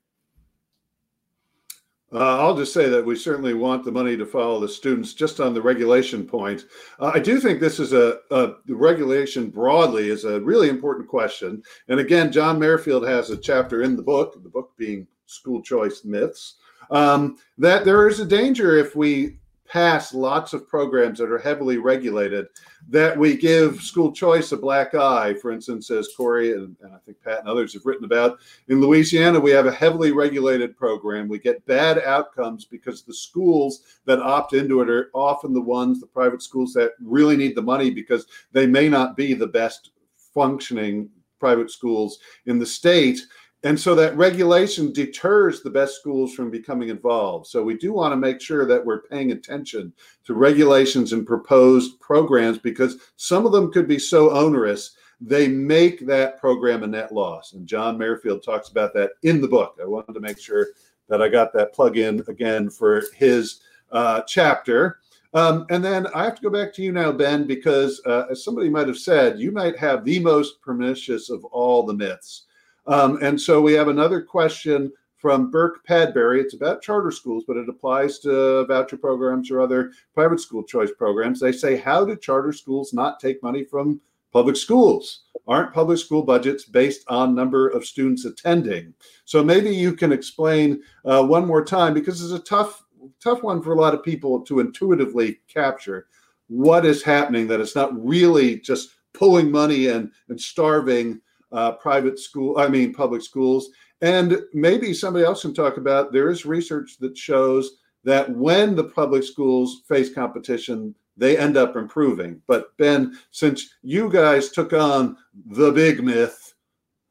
[2.15, 5.15] Uh, I'll just say that we certainly want the money to follow the students.
[5.15, 6.67] Just on the regulation point,
[7.01, 11.63] uh, I do think this is a, a regulation broadly is a really important question.
[11.89, 16.05] And again, John Merrifield has a chapter in the book, the book being School Choice
[16.05, 16.57] Myths,
[16.93, 19.39] um, that there is a danger if we
[19.73, 22.47] pass lots of programs that are heavily regulated
[22.91, 25.33] that we give school choice a black eye.
[25.33, 28.39] For instance, as Corey and, and, I think Pat and others have written about,
[28.69, 31.27] in Louisiana, we have a heavily regulated program.
[31.27, 36.01] We get bad outcomes because the schools that opt into it are often the ones,
[36.01, 39.93] the private schools that really need the money because they may not be the best
[40.35, 41.09] functioning
[41.41, 43.21] private schools in the state
[43.65, 47.47] and so that regulation deters the best schools from becoming involved.
[47.47, 49.93] So we do want to make sure that we're paying attention
[50.25, 56.05] to regulations and proposed programs because some of them could be so onerous they make
[56.07, 57.53] that program a net loss.
[57.53, 59.79] And John Merrifield talks about that in the book.
[59.81, 60.69] I wanted to make sure
[61.09, 63.61] that I got that plug in again for his
[63.93, 64.99] uh, chapter.
[65.35, 68.45] Um, and then I have to go back to you now, Ben, because uh, as
[68.45, 72.47] somebody might have said, you might have the most pernicious of all the myths.
[72.87, 76.41] Um, and so we have another question from Burke Padbury.
[76.41, 80.91] It's about charter schools, but it applies to voucher programs or other private school choice
[80.99, 81.39] programs.
[81.39, 84.01] They say, How do charter schools not take money from
[84.33, 85.23] public schools?
[85.47, 88.95] Aren't public school budgets based on number of students attending?
[89.25, 92.85] So maybe you can explain uh, one more time because it's a tough,
[93.23, 96.09] tough one for a lot of people to intuitively capture
[96.49, 97.47] what is happening.
[97.47, 101.21] That it's not really just pulling money and and starving
[101.53, 103.71] uh, private school, I mean, public schools.
[104.01, 108.85] And maybe somebody else can talk about there is research that shows that when the
[108.85, 112.43] public schools face competition, they end up improving.
[112.49, 116.55] But Ben, since you guys took on the big myth,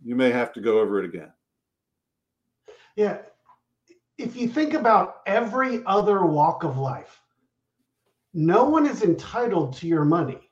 [0.04, 1.32] you may have to go over it again.
[2.96, 3.20] Yeah.
[4.18, 7.22] If you think about every other walk of life,
[8.34, 10.51] no one is entitled to your money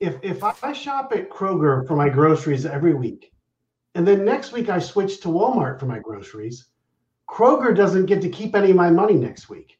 [0.00, 3.32] if if I shop at Kroger for my groceries every week,
[3.94, 6.66] and then next week I switch to Walmart for my groceries,
[7.28, 9.78] Kroger doesn't get to keep any of my money next week.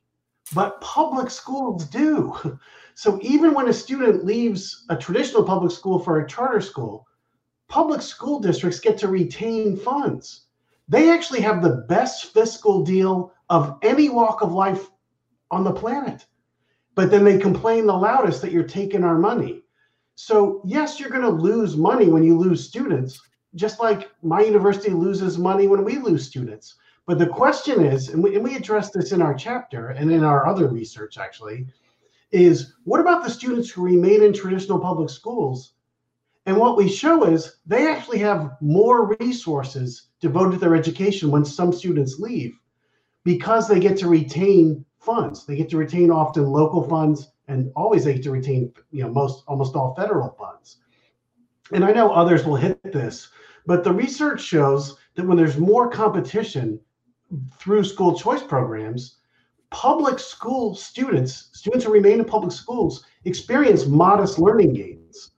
[0.55, 2.37] But public schools do.
[2.97, 7.07] So even when a student leaves a traditional public school for a charter school,
[7.67, 10.49] public school districts get to retain funds.
[10.87, 14.91] They actually have the best fiscal deal of any walk of life
[15.51, 16.27] on the planet.
[16.95, 19.63] But then they complain the loudest that you're taking our money.
[20.23, 23.19] So, yes, you're going to lose money when you lose students,
[23.55, 26.75] just like my university loses money when we lose students.
[27.07, 30.23] But the question is, and we, and we address this in our chapter and in
[30.23, 31.67] our other research actually,
[32.33, 35.73] is what about the students who remain in traditional public schools?
[36.45, 41.47] And what we show is they actually have more resources devoted to their education when
[41.47, 42.61] some students leave
[43.25, 45.47] because they get to retain funds.
[45.47, 49.45] They get to retain often local funds and always get to retain you know most
[49.47, 50.79] almost all federal funds.
[51.73, 53.29] And i know others will hit this
[53.67, 56.81] but the research shows that when there's more competition
[57.59, 59.19] through school choice programs
[59.71, 65.33] public school students students who remain in public schools experience modest learning gains.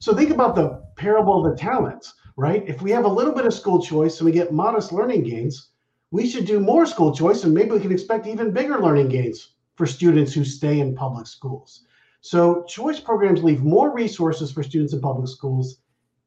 [0.00, 2.62] So think about the parable of the talents right?
[2.68, 5.70] If we have a little bit of school choice and we get modest learning gains
[6.10, 9.57] we should do more school choice and maybe we can expect even bigger learning gains
[9.78, 11.84] for students who stay in public schools.
[12.20, 15.78] So, choice programs leave more resources for students in public schools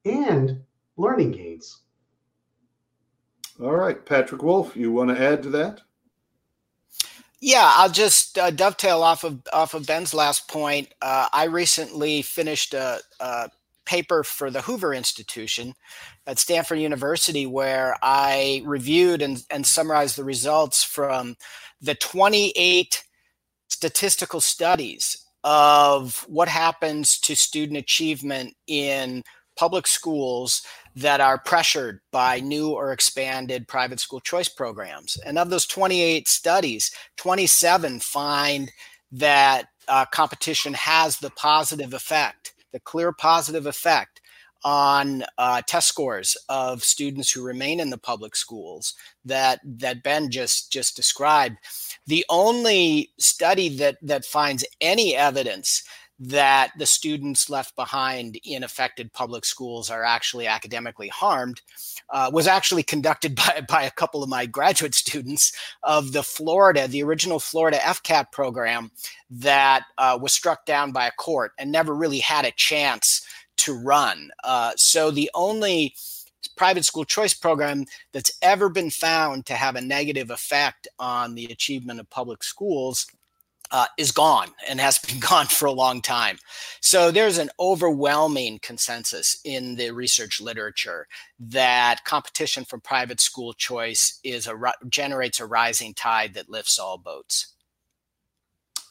[0.06, 0.62] and
[0.96, 1.82] learning gains.
[3.62, 5.82] All right, Patrick Wolf, you want to add to that?
[7.42, 10.94] Yeah, I'll just uh, dovetail off of off of Ben's last point.
[11.02, 13.50] Uh, I recently finished a, a,
[13.84, 15.74] paper for the Hoover Institution
[16.26, 21.36] at Stanford University, where I reviewed and, and summarized the results from
[21.82, 23.04] the 28
[23.72, 29.24] statistical studies of what happens to student achievement in
[29.58, 30.62] public schools
[30.96, 35.18] that are pressured by new or expanded private school choice programs.
[35.26, 38.72] And of those 28 studies, 27 find
[39.14, 44.11] that uh, competition has the positive effect, the clear positive effect
[44.64, 48.94] on uh, test scores of students who remain in the public schools
[49.26, 51.58] that that Ben just just described.
[52.08, 55.84] The only study that that finds any evidence
[56.24, 61.62] that the students left behind in affected public schools are actually academically harmed
[62.12, 65.52] uh, was actually conducted by, by a couple of my graduate students
[65.82, 68.92] of the Florida, the original Florida FCAT program
[69.32, 73.26] that uh, was struck down by a court and never really had a chance
[73.64, 74.32] to run.
[74.44, 75.96] Uh, so the only
[76.56, 81.46] private school choice program that's ever been found to have a negative effect on the
[81.46, 83.08] achievement of public schools
[83.72, 86.38] uh, is gone and has been gone for a long time.
[86.82, 91.08] So there's an overwhelming consensus in the research literature
[91.40, 94.56] that competition from private school choice is a
[94.90, 97.54] generates a rising tide that lifts all boats.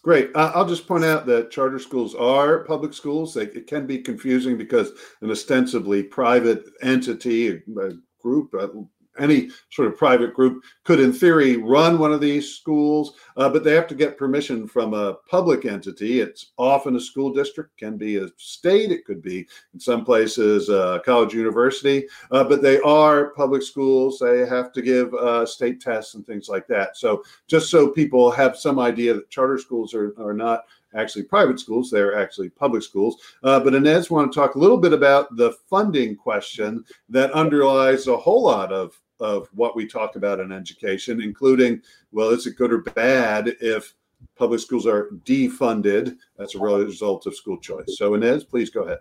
[0.02, 0.30] Great.
[0.34, 3.34] Uh, I'll just point out that charter schools are public schools.
[3.34, 7.90] They, it can be confusing because an ostensibly private entity, a
[8.22, 8.54] group,
[9.20, 13.62] any sort of private group could, in theory, run one of these schools, uh, but
[13.62, 16.20] they have to get permission from a public entity.
[16.20, 20.68] It's often a school district, can be a state, it could be in some places
[20.68, 24.18] a college university, uh, but they are public schools.
[24.18, 26.96] They have to give uh, state tests and things like that.
[26.96, 30.64] So just so people have some idea that charter schools are, are not
[30.94, 33.16] actually private schools, they're actually public schools.
[33.44, 38.08] Uh, but Inez, want to talk a little bit about the funding question that underlies
[38.08, 42.56] a whole lot of, of what we talk about in education, including, well, is it
[42.56, 43.94] good or bad if
[44.36, 47.96] public schools are defunded as a result of school choice?
[47.96, 48.98] So Inez, please go ahead.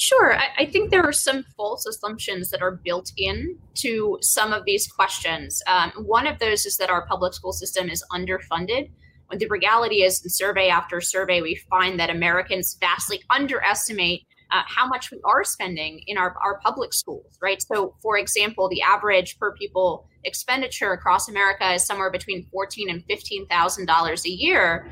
[0.00, 0.34] Sure.
[0.34, 4.64] I, I, think there are some false assumptions that are built in to some of
[4.64, 5.62] these questions.
[5.66, 8.90] Um, one of those is that our public school system is underfunded.
[9.26, 14.62] When the reality is, in survey after survey, we find that Americans vastly underestimate uh,
[14.66, 17.60] how much we are spending in our, our public schools, right?
[17.62, 23.04] So, for example, the average per pupil expenditure across America is somewhere between fourteen and
[23.04, 24.90] fifteen thousand dollars a year.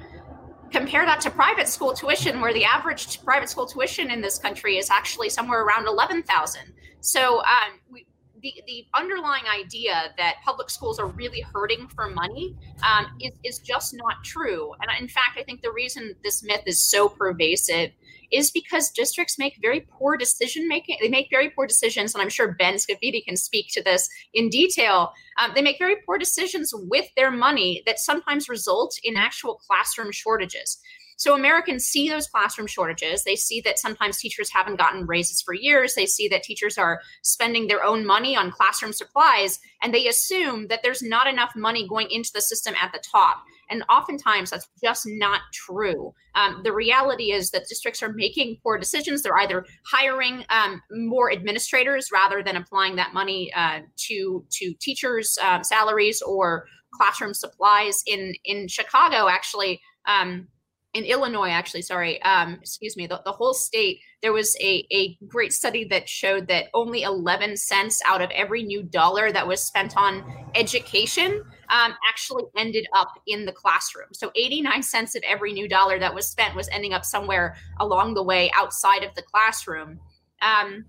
[0.71, 4.77] Compare that to private school tuition, where the average private school tuition in this country
[4.77, 6.73] is actually somewhere around eleven thousand.
[7.01, 8.07] So, um, we,
[8.41, 13.59] the, the underlying idea that public schools are really hurting for money um, is, is
[13.59, 14.73] just not true.
[14.81, 17.91] And in fact, I think the reason this myth is so pervasive
[18.33, 20.99] is because districts make very poor decision making.
[21.01, 24.49] They make very poor decisions, and I'm sure Ben Scafidi can speak to this in
[24.49, 25.13] detail.
[25.39, 30.13] Um, they make very poor decisions with their money that sometimes result in actual classroom
[30.13, 30.79] shortages.
[31.19, 33.25] So Americans see those classroom shortages.
[33.25, 35.95] They see that sometimes teachers haven't gotten raises for years.
[35.95, 40.69] They see that teachers are spending their own money on classroom supplies, and they assume
[40.69, 43.43] that there's not enough money going into the system at the top.
[43.69, 46.15] And oftentimes that's just not true.
[46.37, 49.23] Um, the reality is that districts are making poor decisions.
[49.23, 55.37] They're either hiring um, more administrators rather than applying that money uh, to to teachers'
[55.43, 58.05] uh, salaries or classroom supplies.
[58.07, 60.47] In in Chicago, actually, um,
[60.95, 65.19] in Illinois, actually, sorry, um, excuse me, the, the whole state, there was a, a
[65.27, 69.61] great study that showed that only 11 cents out of every new dollar that was
[69.61, 70.25] spent on
[70.55, 74.09] education um, actually ended up in the classroom.
[74.13, 78.15] So 89 cents of every new dollar that was spent was ending up somewhere along
[78.15, 80.01] the way outside of the classroom.
[80.41, 80.87] Um,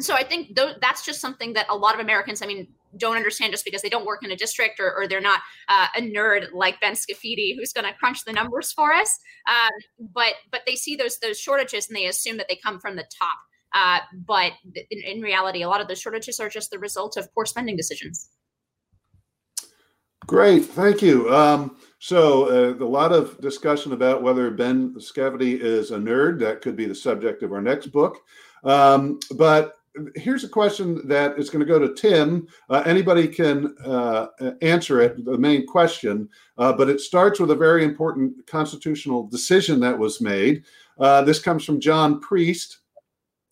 [0.00, 3.16] so I think th- that's just something that a lot of Americans, I mean, don't
[3.16, 6.00] understand just because they don't work in a district or, or they're not uh, a
[6.00, 9.18] nerd like Ben Scafidi, who's going to crunch the numbers for us.
[9.48, 9.70] Um,
[10.14, 13.06] but but they see those those shortages and they assume that they come from the
[13.18, 13.38] top.
[13.74, 14.52] Uh, but
[14.90, 17.76] in, in reality, a lot of those shortages are just the result of poor spending
[17.76, 18.28] decisions.
[20.26, 21.34] Great, thank you.
[21.34, 26.38] Um, so, uh, a lot of discussion about whether Ben Scafidi is a nerd.
[26.40, 28.18] That could be the subject of our next book.
[28.64, 29.74] Um, but
[30.14, 32.46] here's a question that is going to go to Tim.
[32.70, 34.28] Uh, anybody can uh,
[34.62, 36.28] answer it, the main question,
[36.58, 40.64] uh, but it starts with a very important constitutional decision that was made.
[40.98, 42.78] Uh, this comes from John Priest.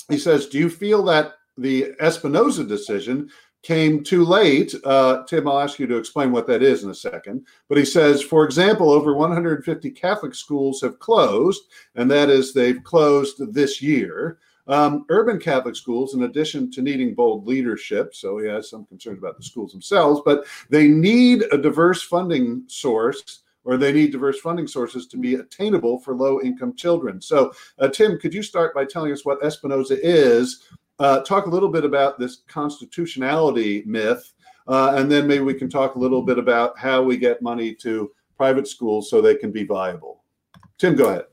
[0.09, 3.31] He says, Do you feel that the Espinoza decision
[3.63, 4.75] came too late?
[4.85, 7.47] Uh, Tim, I'll ask you to explain what that is in a second.
[7.69, 11.63] But he says, for example, over 150 Catholic schools have closed,
[11.95, 14.39] and that is they've closed this year.
[14.71, 19.19] Um, urban Catholic schools, in addition to needing bold leadership, so he has some concerns
[19.19, 24.39] about the schools themselves, but they need a diverse funding source or they need diverse
[24.39, 27.21] funding sources to be attainable for low income children.
[27.21, 30.63] So, uh, Tim, could you start by telling us what Espinoza is?
[30.99, 34.33] Uh, talk a little bit about this constitutionality myth,
[34.69, 37.75] uh, and then maybe we can talk a little bit about how we get money
[37.75, 40.23] to private schools so they can be viable.
[40.79, 41.30] Tim, go ahead.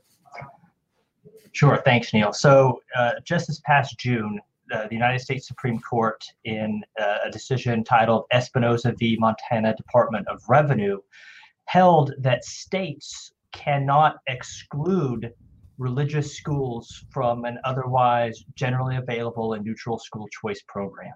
[1.52, 1.80] Sure.
[1.84, 2.32] Thanks, Neil.
[2.32, 4.40] So, uh, just this past June,
[4.72, 9.16] uh, the United States Supreme Court, in uh, a decision titled Espinoza v.
[9.18, 10.98] Montana Department of Revenue,
[11.66, 15.32] held that states cannot exclude
[15.78, 21.14] religious schools from an otherwise generally available and neutral school choice program.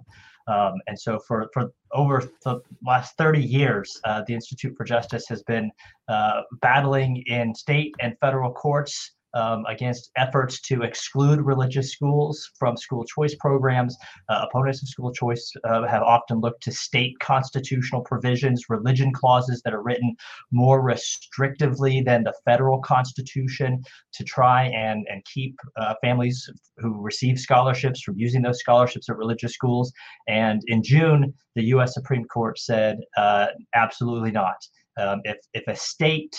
[0.48, 5.26] Um, and so, for, for over the last 30 years, uh, the Institute for Justice
[5.28, 5.70] has been
[6.08, 12.76] uh, battling in state and federal courts um, against efforts to exclude religious schools from
[12.76, 13.96] school choice programs.
[14.28, 19.62] Uh, opponents of school choice uh, have often looked to state constitutional provisions, religion clauses
[19.62, 20.14] that are written
[20.50, 27.38] more restrictively than the federal constitution to try and, and keep uh, families who receive
[27.38, 29.92] scholarships from using those scholarships at religious schools.
[30.28, 34.56] And in June, the US Supreme Court said uh, absolutely not.
[34.98, 36.36] Um, if, if a state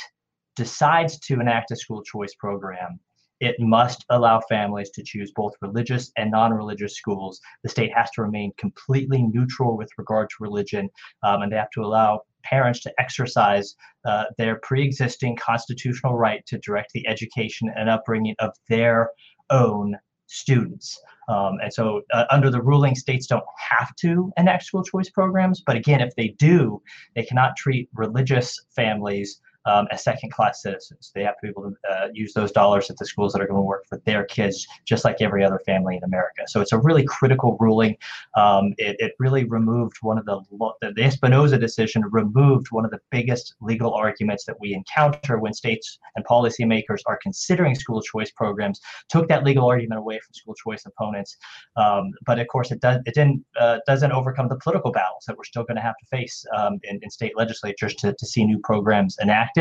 [0.56, 3.00] decides to enact a school choice program,
[3.40, 7.42] it must allow families to choose both religious and non-religious schools.
[7.64, 10.90] The state has to remain completely neutral with regard to religion,
[11.24, 13.76] um, and they have to allow parents to exercise
[14.06, 19.10] uh, their pre-existing constitutional right to direct the education and upbringing of their
[19.50, 19.98] own
[20.28, 21.00] students.
[21.30, 25.62] Um, and so, uh, under the ruling, states don't have to enact school choice programs.
[25.66, 26.82] But again, if they do,
[27.16, 31.12] they cannot treat religious families um, as second class citizens.
[31.14, 33.48] They have to be able to uh, use those dollars at the schools that are
[33.48, 36.44] going to work for their kids, just like every other family in America.
[36.48, 37.98] So it's a really critical ruling.
[38.36, 40.42] Um, it, it really removed one of the,
[40.82, 46.00] the Espinoza decision removed one of the biggest legal arguments that we encounter when states
[46.16, 50.86] and policymakers are considering school choice programs, took that legal argument away from school choice
[50.86, 51.38] opponents.
[51.78, 55.38] Um, but of course, it, does, it didn't, uh, doesn't overcome the political battles that
[55.38, 58.44] we're still going to have to face um, in, in state legislatures to, to see
[58.44, 59.53] new programs enacted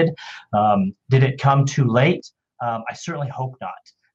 [0.53, 2.31] Um, did it come too late?
[2.63, 3.73] Um, I certainly hope not.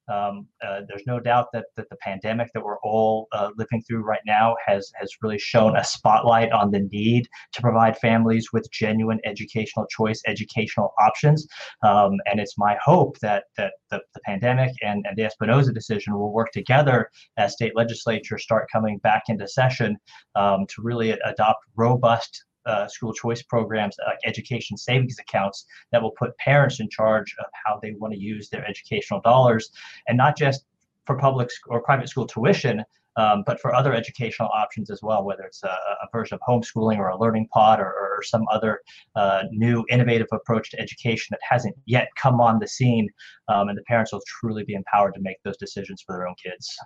[0.09, 4.03] Um, uh, there's no doubt that, that the pandemic that we're all uh, living through
[4.03, 8.69] right now has has really shown a spotlight on the need to provide families with
[8.71, 11.45] genuine educational choice, educational options.
[11.84, 16.17] Um, and it's my hope that that the, the pandemic and, and the Espinoza decision
[16.17, 19.97] will work together as state legislatures start coming back into session
[20.36, 26.11] um, to really adopt robust uh, school choice programs like education savings accounts that will
[26.11, 29.72] put parents in charge of how they want to use their educational dollars
[30.07, 30.65] and not just
[31.05, 32.84] for public or private school tuition
[33.18, 36.97] um, but for other educational options as well, whether it's a, a version of homeschooling
[36.97, 38.82] or a learning pod or, or some other
[39.15, 43.09] uh, new innovative approach to education that hasn't yet come on the scene,
[43.47, 46.36] um, and the parents will truly be empowered to make those decisions for their own
[46.41, 46.78] kids.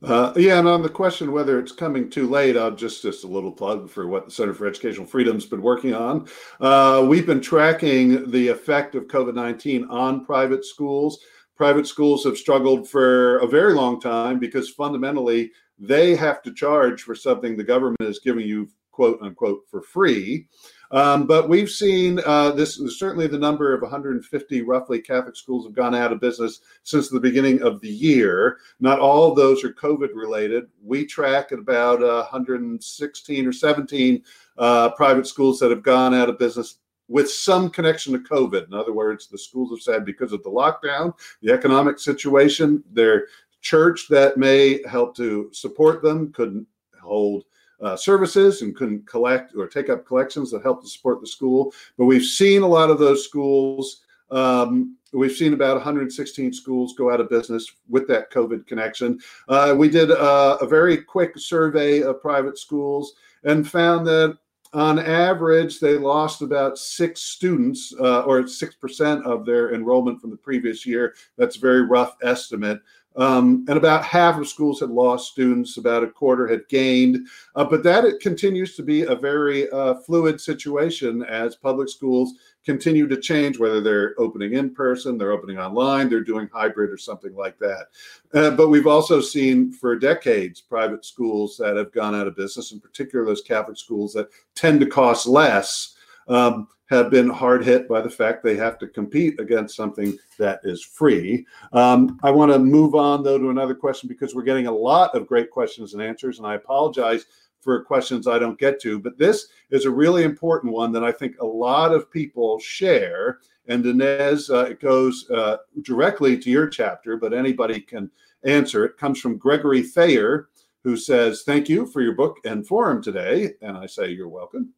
[0.00, 3.28] Uh, yeah, and on the question whether it's coming too late, I'll just just a
[3.28, 6.28] little plug for what the Center for Educational Freedom's been working on.
[6.60, 11.18] Uh, we've been tracking the effect of COVID nineteen on private schools.
[11.56, 17.02] Private schools have struggled for a very long time because fundamentally they have to charge
[17.02, 20.46] for something the government is giving you quote unquote for free.
[20.90, 25.74] Um, but we've seen uh, this certainly the number of 150 roughly Catholic schools have
[25.74, 28.58] gone out of business since the beginning of the year.
[28.80, 30.68] Not all of those are COVID related.
[30.82, 34.22] We track about uh, 116 or 17
[34.56, 36.78] uh, private schools that have gone out of business
[37.08, 38.66] with some connection to COVID.
[38.66, 41.12] In other words, the schools have said because of the lockdown,
[41.42, 43.26] the economic situation, their
[43.60, 46.66] church that may help to support them couldn't
[47.00, 47.44] hold
[47.80, 51.72] uh, services and couldn't collect or take up collections that helped to support the school.
[51.96, 54.02] But we've seen a lot of those schools.
[54.30, 59.18] Um, we've seen about 116 schools go out of business with that COVID connection.
[59.48, 63.14] Uh, we did a, a very quick survey of private schools
[63.44, 64.36] and found that
[64.74, 70.36] on average, they lost about six students, uh, or 6% of their enrollment from the
[70.36, 71.14] previous year.
[71.38, 72.80] That's a very rough estimate.
[73.18, 77.26] Um, and about half of schools had lost students, about a quarter had gained.
[77.56, 82.34] Uh, but that it continues to be a very uh, fluid situation as public schools
[82.64, 86.98] continue to change, whether they're opening in person, they're opening online, they're doing hybrid or
[86.98, 87.86] something like that.
[88.34, 92.72] Uh, but we've also seen for decades private schools that have gone out of business,
[92.72, 95.96] in particular those Catholic schools that tend to cost less.
[96.28, 100.60] Um, have been hard hit by the fact they have to compete against something that
[100.64, 101.46] is free.
[101.72, 105.14] Um, I want to move on, though, to another question because we're getting a lot
[105.14, 107.26] of great questions and answers, and I apologize
[107.60, 108.98] for questions I don't get to.
[108.98, 113.40] But this is a really important one that I think a lot of people share.
[113.66, 118.10] And Inez, uh, it goes uh, directly to your chapter, but anybody can
[118.44, 118.86] answer.
[118.86, 120.48] It comes from Gregory Thayer,
[120.84, 123.52] who says, Thank you for your book and forum today.
[123.60, 124.72] And I say, You're welcome.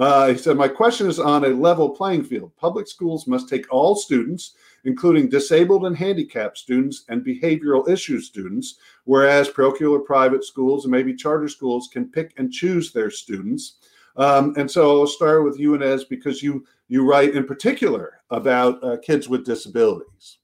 [0.00, 2.56] Uh, he said, My question is on a level playing field.
[2.56, 8.76] Public schools must take all students, including disabled and handicapped students and behavioral issue students,
[9.04, 13.74] whereas parochial private schools and maybe charter schools can pick and choose their students.
[14.16, 18.82] Um, and so I'll start with you, Inez, because you you write in particular about
[18.82, 20.38] uh, kids with disabilities.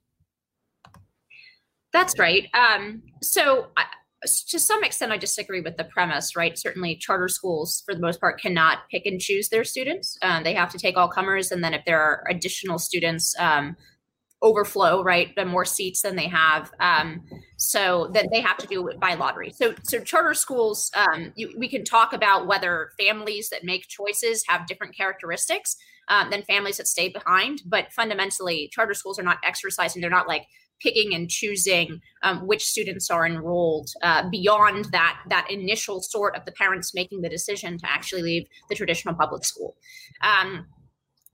[1.95, 2.47] That's right.
[2.53, 3.69] Um, so
[4.27, 6.59] to some extent, I disagree with the premise, right?
[6.59, 10.19] Certainly, charter schools, for the most part, cannot pick and choose their students.
[10.23, 11.51] Um, they have to take all comers.
[11.51, 13.77] And then if there are additional students, um,
[14.43, 15.35] overflow, right?
[15.35, 16.71] The more seats than they have.
[16.79, 17.23] Um,
[17.57, 19.51] so that they have to do it by lottery.
[19.51, 24.45] So, so charter schools, um, you, we can talk about whether families that make choices
[24.47, 25.77] have different characteristics
[26.09, 27.63] uh, than families that stay behind.
[27.67, 30.47] But fundamentally, charter schools are not exercising, they're not like
[30.81, 36.45] picking and choosing um, which students are enrolled uh, beyond that that initial sort of
[36.45, 39.77] the parents making the decision to actually leave the traditional public school.
[40.23, 40.67] Um,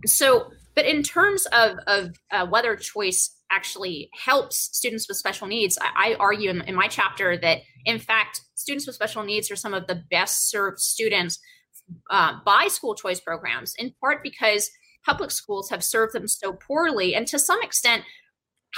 [0.07, 5.79] so, but in terms of of uh, whether choice actually helps students with special needs,
[5.81, 9.57] I, I argue in, in my chapter that in fact students with special needs are
[9.57, 11.39] some of the best served students
[12.11, 14.71] uh, by school choice programs, in part because
[15.05, 18.05] public schools have served them so poorly, and to some extent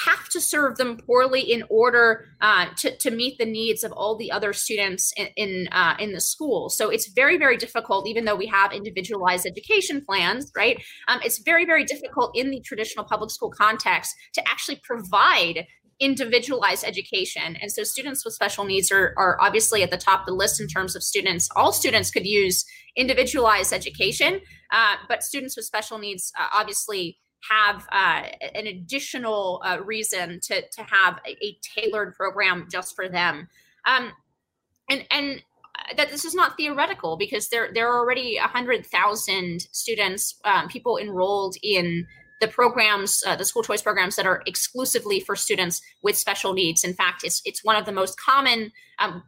[0.05, 4.17] have to serve them poorly in order uh, to, to meet the needs of all
[4.17, 6.69] the other students in in, uh, in the school.
[6.69, 10.83] So it's very very difficult, even though we have individualized education plans, right?
[11.09, 15.67] Um, it's very very difficult in the traditional public school context to actually provide
[16.01, 17.57] individualized education.
[17.61, 20.61] And so students with special needs are, are obviously at the top of the list
[20.61, 21.49] in terms of students.
[21.55, 22.65] All students could use
[22.97, 24.41] individualized education,
[24.73, 27.19] uh, but students with special needs uh, obviously
[27.51, 28.23] have uh,
[28.55, 33.49] an additional uh, reason to to have a, a, tailored program just for them.
[33.87, 34.13] Um,
[34.89, 35.43] and and
[35.97, 40.97] that this is not theoretical because there there are already hundred thousand students, um, people
[40.97, 42.07] enrolled in
[42.41, 46.85] the programs, uh, the school choice programs that are exclusively for students with special needs.
[46.85, 49.23] In fact, it's it's one of the most common um,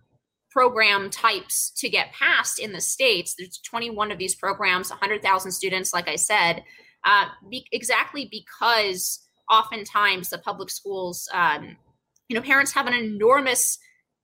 [0.50, 3.34] program types to get passed in the states.
[3.36, 6.62] There's 21 of these programs, 100,000 students, like I said
[7.04, 11.76] uh, be, exactly because oftentimes the public schools, um,
[12.28, 13.78] you know, parents have an enormous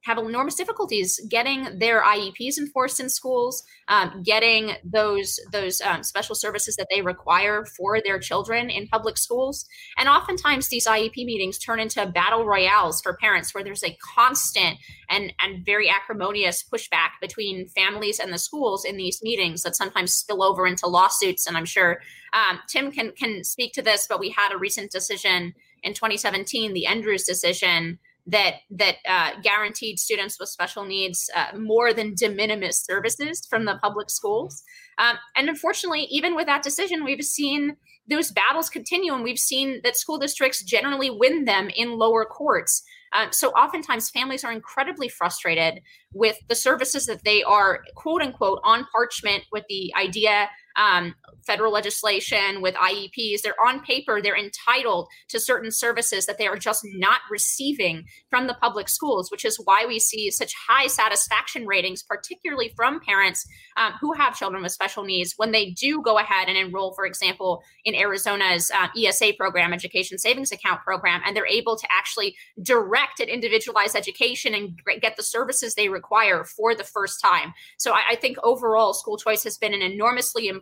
[0.04, 6.34] have enormous difficulties getting their IEPs enforced in schools, um, getting those those um, special
[6.34, 9.64] services that they require for their children in public schools.
[9.96, 14.78] And oftentimes, these IEP meetings turn into battle royales for parents, where there's a constant
[15.08, 20.12] and and very acrimonious pushback between families and the schools in these meetings that sometimes
[20.12, 21.46] spill over into lawsuits.
[21.46, 22.00] And I'm sure
[22.32, 26.72] um, Tim can can speak to this, but we had a recent decision in 2017,
[26.72, 32.28] the Andrews decision that that uh, guaranteed students with special needs uh, more than de
[32.28, 34.62] minimis services from the public schools.
[34.98, 37.76] Um, and unfortunately, even with that decision, we've seen
[38.08, 42.82] those battles continue, and we've seen that school districts generally win them in lower courts.
[43.12, 48.60] Uh, so oftentimes, families are incredibly frustrated with the services that they are quote unquote
[48.64, 51.14] on parchment with the idea um,
[51.46, 53.42] federal legislation with IEPs.
[53.42, 58.46] They're on paper, they're entitled to certain services that they are just not receiving from
[58.46, 63.46] the public schools, which is why we see such high satisfaction ratings, particularly from parents
[63.76, 67.06] um, who have children with special needs when they do go ahead and enroll, for
[67.06, 72.36] example, in Arizona's uh, ESA program, Education Savings Account program, and they're able to actually
[72.62, 77.52] direct an individualized education and get the services they require for the first time.
[77.78, 80.61] So I, I think overall, school choice has been an enormously important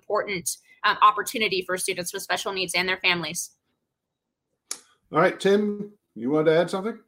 [0.85, 3.51] um, opportunity for students with special needs and their families.
[5.13, 6.99] All right, Tim, you want to add something?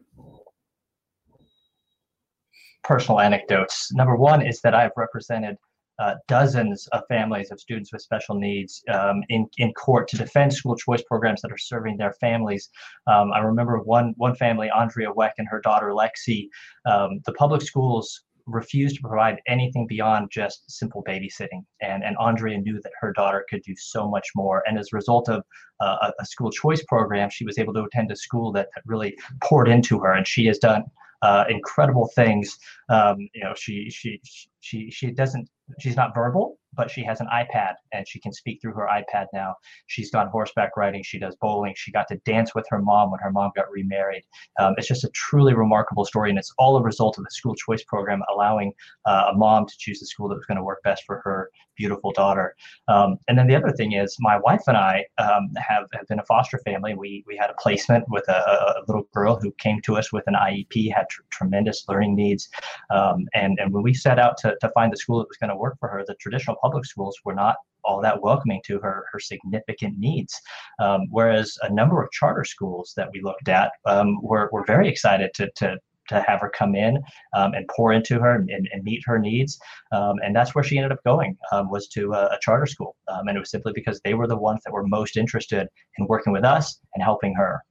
[2.83, 3.93] Personal anecdotes.
[3.93, 5.57] Number one is that I've represented
[5.99, 10.53] uh, dozens of families of students with special needs um, in, in court to defend
[10.53, 12.71] school choice programs that are serving their families.
[13.07, 16.49] Um, I remember one one family, Andrea Weck and her daughter Lexi.
[16.87, 21.65] Um, the public schools refused to provide anything beyond just simple babysitting.
[21.81, 24.63] And, and Andrea knew that her daughter could do so much more.
[24.67, 25.43] And as a result of
[25.81, 29.17] uh, a, school choice program, she was able to attend a school that, that really
[29.43, 30.13] poured into her.
[30.13, 30.85] And she has done
[31.23, 32.59] uh, incredible things.
[32.89, 34.21] Um, you know, she, she,
[34.61, 35.49] she, she doesn't,
[35.81, 39.27] she's not verbal, but she has an iPad and she can speak through her iPad
[39.33, 39.55] now.
[39.87, 41.03] She's gone horseback riding.
[41.03, 41.75] She does bowling.
[41.77, 44.23] She got to dance with her mom when her mom got remarried.
[44.59, 47.55] Um, it's just a truly remarkable story, and it's all a result of the school
[47.55, 48.73] choice program allowing
[49.07, 51.51] uh, a mom to choose the school that was going to work best for her
[51.77, 52.55] beautiful daughter.
[52.89, 56.21] Um, and then the other thing is, my wife and I um, have, have been
[56.21, 56.95] a foster family.
[56.95, 60.25] We we had a placement with a, a little girl who came to us with
[60.27, 62.49] an IEP, had tr- tremendous learning needs,
[62.91, 65.51] um, and and when we set out to to find the school that was going
[65.51, 69.07] to work for her, the traditional public schools were not all that welcoming to her
[69.13, 70.41] her significant needs.
[70.79, 74.89] Um, whereas a number of charter schools that we looked at um, were, were very
[74.89, 76.97] excited to, to to have her come in
[77.35, 79.59] um, and pour into her and, and meet her needs.
[79.93, 82.97] Um, and that's where she ended up going um, was to a, a charter school.
[83.09, 86.07] Um, and it was simply because they were the ones that were most interested in
[86.09, 87.63] working with us and helping her.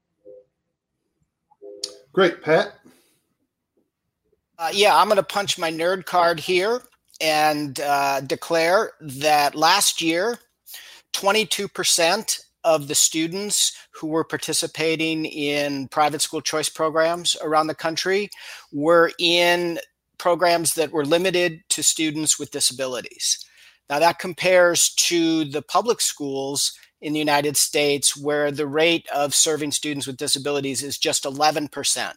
[2.13, 2.73] Great, Pat.
[4.57, 6.81] Uh, yeah, I'm going to punch my nerd card here
[7.21, 10.39] and uh, declare that last year,
[11.13, 18.29] 22% of the students who were participating in private school choice programs around the country
[18.71, 19.79] were in
[20.17, 23.43] programs that were limited to students with disabilities.
[23.89, 29.33] Now, that compares to the public schools in the United States, where the rate of
[29.33, 32.13] serving students with disabilities is just 11%.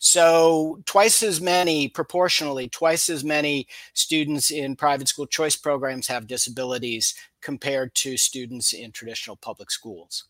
[0.00, 6.28] So, twice as many, proportionally, twice as many students in private school choice programs have
[6.28, 10.26] disabilities compared to students in traditional public schools.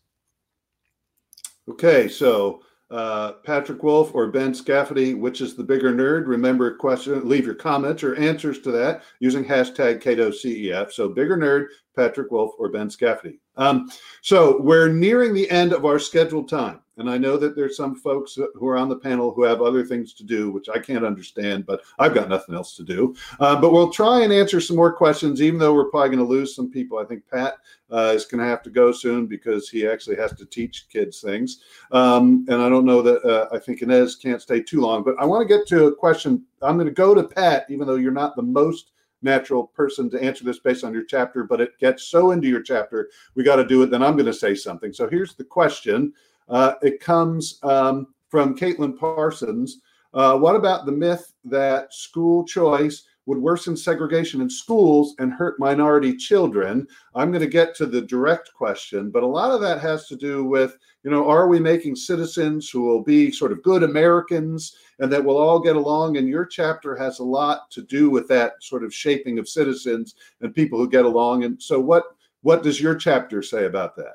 [1.69, 6.25] Okay, so uh, Patrick Wolf or Ben Scafidi, which is the bigger nerd?
[6.25, 10.91] Remember, question, leave your comments or answers to that using hashtag CatoCEF.
[10.91, 13.37] So, bigger nerd, Patrick Wolf or Ben Scafidi.
[13.55, 13.91] Um,
[14.23, 16.79] so, we're nearing the end of our scheduled time.
[16.99, 19.85] And I know that there's some folks who are on the panel who have other
[19.85, 23.15] things to do, which I can't understand, but I've got nothing else to do.
[23.39, 26.25] Uh, but we'll try and answer some more questions, even though we're probably going to
[26.25, 26.99] lose some people.
[26.99, 27.55] I think Pat
[27.89, 31.21] uh, is going to have to go soon because he actually has to teach kids
[31.21, 31.63] things.
[31.91, 35.15] Um, and I don't know that uh, I think Inez can't stay too long, but
[35.19, 36.43] I want to get to a question.
[36.61, 38.91] I'm going to go to Pat, even though you're not the most
[39.21, 42.61] natural person to answer this based on your chapter, but it gets so into your
[42.61, 43.91] chapter, we got to do it.
[43.91, 44.93] Then I'm going to say something.
[44.93, 46.13] So here's the question
[46.49, 49.81] uh, it comes um, from Caitlin Parsons.
[50.13, 55.59] Uh, what about the myth that school choice would worsen segregation in schools and hurt
[55.59, 56.87] minority children?
[57.13, 60.15] I'm going to get to the direct question, but a lot of that has to
[60.15, 64.75] do with, you know, are we making citizens who will be sort of good Americans
[64.97, 66.17] and that we'll all get along?
[66.17, 70.15] And your chapter has a lot to do with that sort of shaping of citizens
[70.41, 71.43] and people who get along.
[71.43, 72.05] And so, what
[72.41, 74.13] what does your chapter say about that?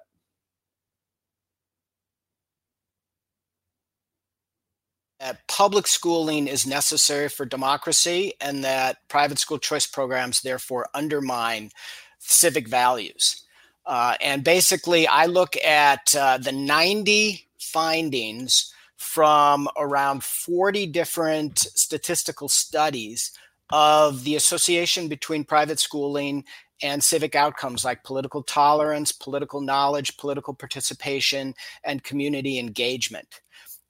[5.24, 11.70] That public schooling is necessary for democracy and that private school choice programs therefore undermine
[12.18, 13.46] civic values.
[13.86, 22.50] Uh, and basically, I look at uh, the 90 findings from around 40 different statistical
[22.50, 23.30] studies
[23.72, 26.44] of the association between private schooling
[26.82, 33.40] and civic outcomes like political tolerance, political knowledge, political participation, and community engagement.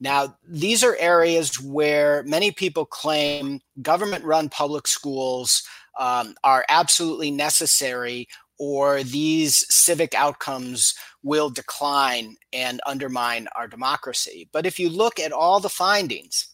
[0.01, 5.62] Now, these are areas where many people claim government run public schools
[5.99, 8.28] um, are absolutely necessary,
[8.59, 14.49] or these civic outcomes will decline and undermine our democracy.
[14.53, 16.49] But if you look at all the findings,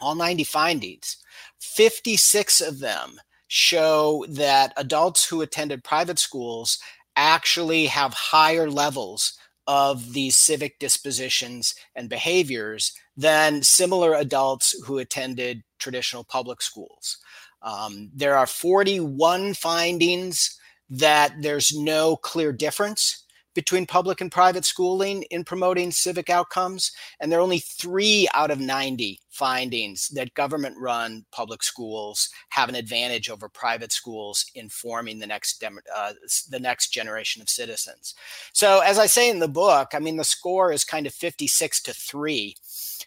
[0.00, 1.16] all 90 findings,
[1.60, 6.78] 56 of them show that adults who attended private schools
[7.16, 15.62] actually have higher levels of these civic dispositions and behaviors than similar adults who attended
[15.78, 17.18] traditional public schools.
[17.62, 20.58] Um, there are 41 findings
[20.90, 23.23] that there's no clear difference
[23.54, 26.92] between public and private schooling in promoting civic outcomes.
[27.20, 32.68] And there are only three out of 90 findings that government run public schools have
[32.68, 36.12] an advantage over private schools in forming the next, uh,
[36.50, 38.14] the next generation of citizens.
[38.52, 41.82] So, as I say in the book, I mean, the score is kind of 56
[41.82, 42.56] to 3.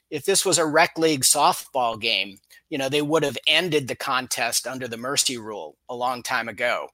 [0.09, 2.37] If this was a rec league softball game,
[2.69, 6.49] you know, they would have ended the contest under the mercy rule a long time
[6.49, 6.89] ago.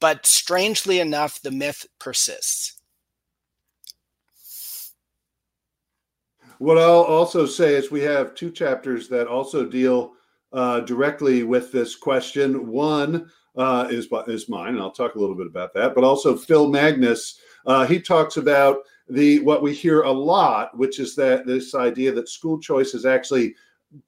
[0.00, 2.77] But strangely enough, the myth persists.
[6.58, 10.14] What I'll also say is we have two chapters that also deal
[10.52, 12.66] uh, directly with this question.
[12.66, 15.94] One uh, is is mine, and I'll talk a little bit about that.
[15.94, 18.78] But also Phil Magness, uh, he talks about
[19.08, 23.06] the what we hear a lot, which is that this idea that school choice is
[23.06, 23.54] actually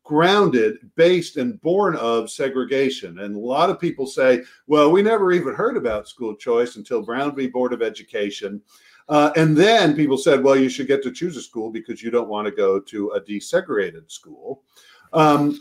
[0.05, 3.21] grounded, based, and born of segregation.
[3.21, 7.03] And a lot of people say, well, we never even heard about school choice until
[7.03, 7.47] Brown v.
[7.47, 8.61] Board of Education.
[9.11, 12.13] Uh, and then people said, well, you should get to choose a school because you
[12.13, 14.63] don't want to go to a desegregated school.
[15.13, 15.59] Um,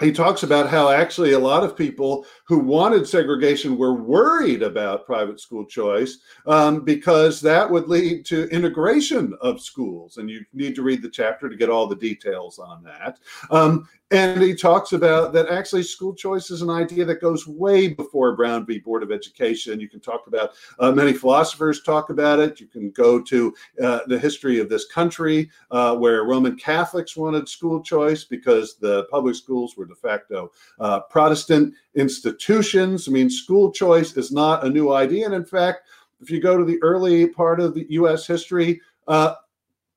[0.00, 5.04] he talks about how actually a lot of people who wanted segregation were worried about
[5.04, 10.16] private school choice um, because that would lead to integration of schools.
[10.16, 13.18] And you need to read the chapter to get all the details on that.
[13.50, 17.88] Um, and he talks about that actually school choice is an idea that goes way
[17.88, 18.78] before Brown v.
[18.78, 19.80] Board of Education.
[19.80, 22.60] You can talk about, uh, many philosophers talk about it.
[22.60, 27.48] You can go to uh, the history of this country uh, where Roman Catholics wanted
[27.48, 33.08] school choice because the public schools were de facto uh, Protestant institutions.
[33.08, 35.26] I mean, school choice is not a new idea.
[35.26, 35.88] And in fact,
[36.20, 39.34] if you go to the early part of the US history, uh,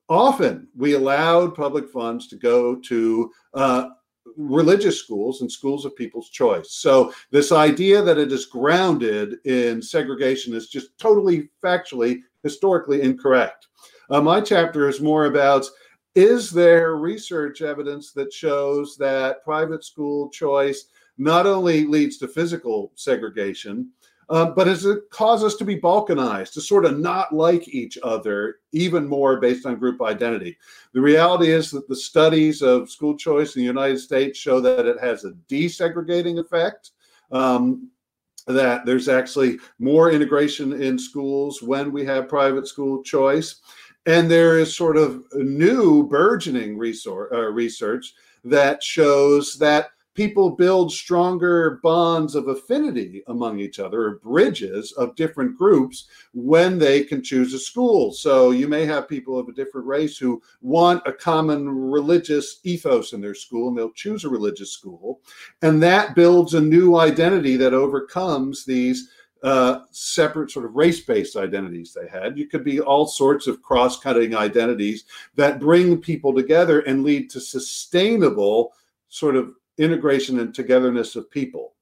[0.07, 3.89] often we allowed public funds to go to uh,
[4.35, 6.71] religious schools and schools of people's choice.
[6.71, 13.67] So this idea that it is grounded in segregation is just totally factually, historically incorrect.
[14.09, 15.65] Uh, my chapter is more about
[16.15, 20.85] is there research evidence that shows that private school choice
[21.19, 23.91] not only leads to physical segregation,
[24.31, 27.97] Um, but has it causes us to be balkanized, to sort of not like each
[28.03, 30.55] other even more based on group identity?
[30.93, 34.85] The reality is that the studies of school choice in the United States show that
[34.85, 36.91] it has a desegregating effect.
[37.31, 37.89] Um,
[38.45, 43.61] that there's actually more integration in schools when we have private school choice.
[44.05, 48.13] And there is sort of new burgeoning resource, uh, research
[48.43, 49.89] that shows that
[50.19, 56.77] people build stronger bonds of affinity among each other or bridges of different groups when
[56.77, 58.11] they can choose a school.
[58.11, 63.13] So you may have people of a different race who want a common religious ethos
[63.13, 65.21] in their school and they'll choose a religious school.
[65.61, 69.11] And that builds a new identity that overcomes these
[69.41, 72.37] uh, separate sort of race-based identities they had.
[72.37, 75.05] You could be all sorts of cross-cutting identities
[75.35, 78.73] that bring people together and lead to sustainable
[79.07, 81.73] sort of integration and togetherness of people.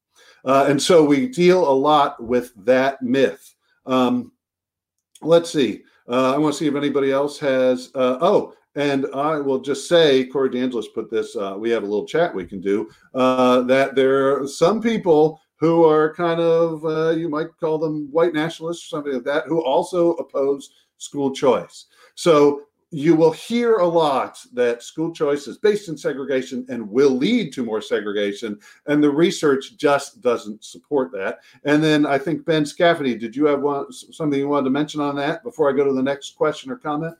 [0.44, 3.54] Uh, and so we deal a lot with that myth.
[3.86, 4.32] Um,
[5.20, 5.82] let's see.
[6.08, 7.90] Uh, I want to see if anybody else has.
[7.94, 11.36] Uh, oh, and I will just say, Corey DeAngelis put this.
[11.36, 12.88] Uh, we have a little chat we can do.
[13.14, 18.08] Uh, that there are some people who are kind of uh, you might call them
[18.12, 21.86] white nationalists or something like that, who also oppose school choice.
[22.14, 27.10] So you will hear a lot that school choice is based in segregation and will
[27.10, 28.58] lead to more segregation.
[28.86, 31.40] And the research just doesn't support that.
[31.64, 35.02] And then I think Ben Scafidi, did you have one, something you wanted to mention
[35.02, 37.14] on that before I go to the next question or comment?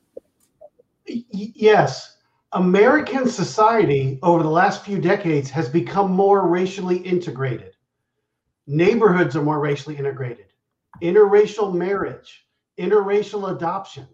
[1.06, 2.16] Yes.
[2.52, 7.74] American society over the last few decades has become more racially integrated.
[8.66, 10.46] Neighborhoods are more racially integrated.
[11.02, 12.46] Interracial marriage,
[12.78, 14.08] interracial adoption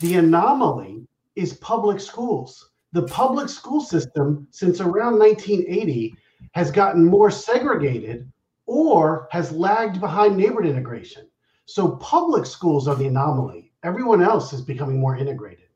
[0.00, 2.70] the anomaly is public schools.
[2.92, 6.14] The public school system, since around 1980,
[6.52, 8.30] has gotten more segregated
[8.66, 11.28] or has lagged behind neighborhood integration.
[11.66, 13.72] So public schools are the anomaly.
[13.82, 15.66] Everyone else is becoming more integrated.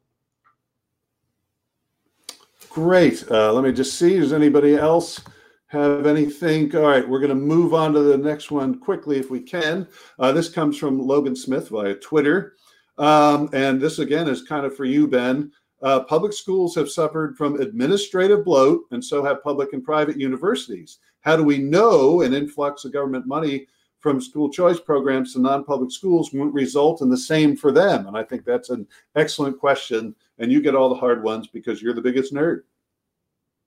[2.70, 3.24] Great.
[3.30, 4.18] Uh, let me just see.
[4.18, 5.20] Does anybody else
[5.66, 6.74] have anything?
[6.76, 9.88] All right, we're going to move on to the next one quickly if we can.
[10.18, 12.54] Uh, this comes from Logan Smith via Twitter.
[13.00, 15.50] Um, and this again is kind of for you, Ben.
[15.82, 20.98] Uh, public schools have suffered from administrative bloat, and so have public and private universities.
[21.22, 23.66] How do we know an influx of government money
[24.00, 28.06] from school choice programs to non public schools won't result in the same for them?
[28.06, 28.86] And I think that's an
[29.16, 30.14] excellent question.
[30.38, 32.62] And you get all the hard ones because you're the biggest nerd.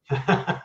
[0.27, 0.61] that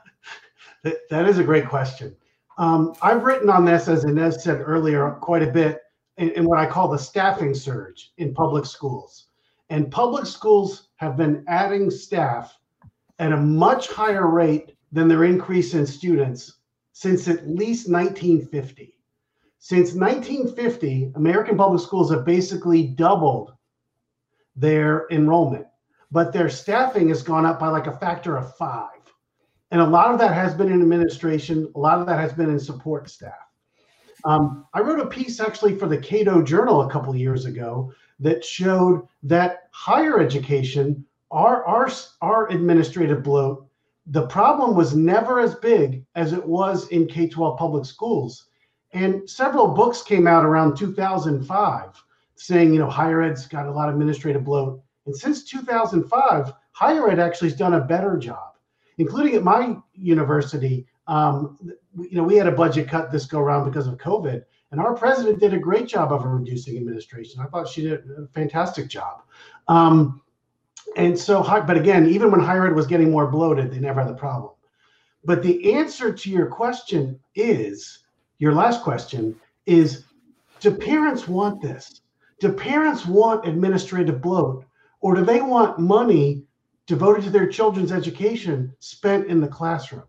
[1.10, 2.14] is a great question.
[2.58, 5.80] Um, I've written on this, as Inez said earlier, quite a bit
[6.18, 9.26] in, in what I call the staffing surge in public schools.
[9.70, 12.56] And public schools have been adding staff
[13.18, 16.58] at a much higher rate than their increase in students
[16.92, 18.94] since at least 1950.
[19.60, 23.52] Since 1950, American public schools have basically doubled
[24.56, 25.66] their enrollment,
[26.10, 28.88] but their staffing has gone up by like a factor of five.
[29.70, 32.50] And a lot of that has been in administration, a lot of that has been
[32.50, 33.47] in support staff.
[34.24, 38.44] Um, I wrote a piece actually for the Cato Journal a couple years ago that
[38.44, 41.90] showed that higher education, our, our,
[42.20, 43.66] our administrative bloat,
[44.06, 48.46] the problem was never as big as it was in K 12 public schools.
[48.92, 52.02] And several books came out around 2005
[52.36, 54.80] saying, you know, higher ed's got a lot of administrative bloat.
[55.06, 58.54] And since 2005, higher ed actually has done a better job,
[58.98, 60.86] including at my university.
[61.08, 61.58] Um,
[61.98, 64.94] you know, we had a budget cut this go around because of COVID, and our
[64.94, 67.40] president did a great job of reducing administration.
[67.40, 69.22] I thought she did a fantastic job.
[69.66, 70.20] Um,
[70.96, 74.10] and so, but again, even when higher ed was getting more bloated, they never had
[74.10, 74.52] the problem.
[75.24, 78.04] But the answer to your question is
[78.38, 79.34] your last question
[79.66, 80.04] is
[80.60, 82.00] do parents want this?
[82.40, 84.64] Do parents want administrative bloat,
[85.00, 86.44] or do they want money
[86.86, 90.04] devoted to their children's education spent in the classroom?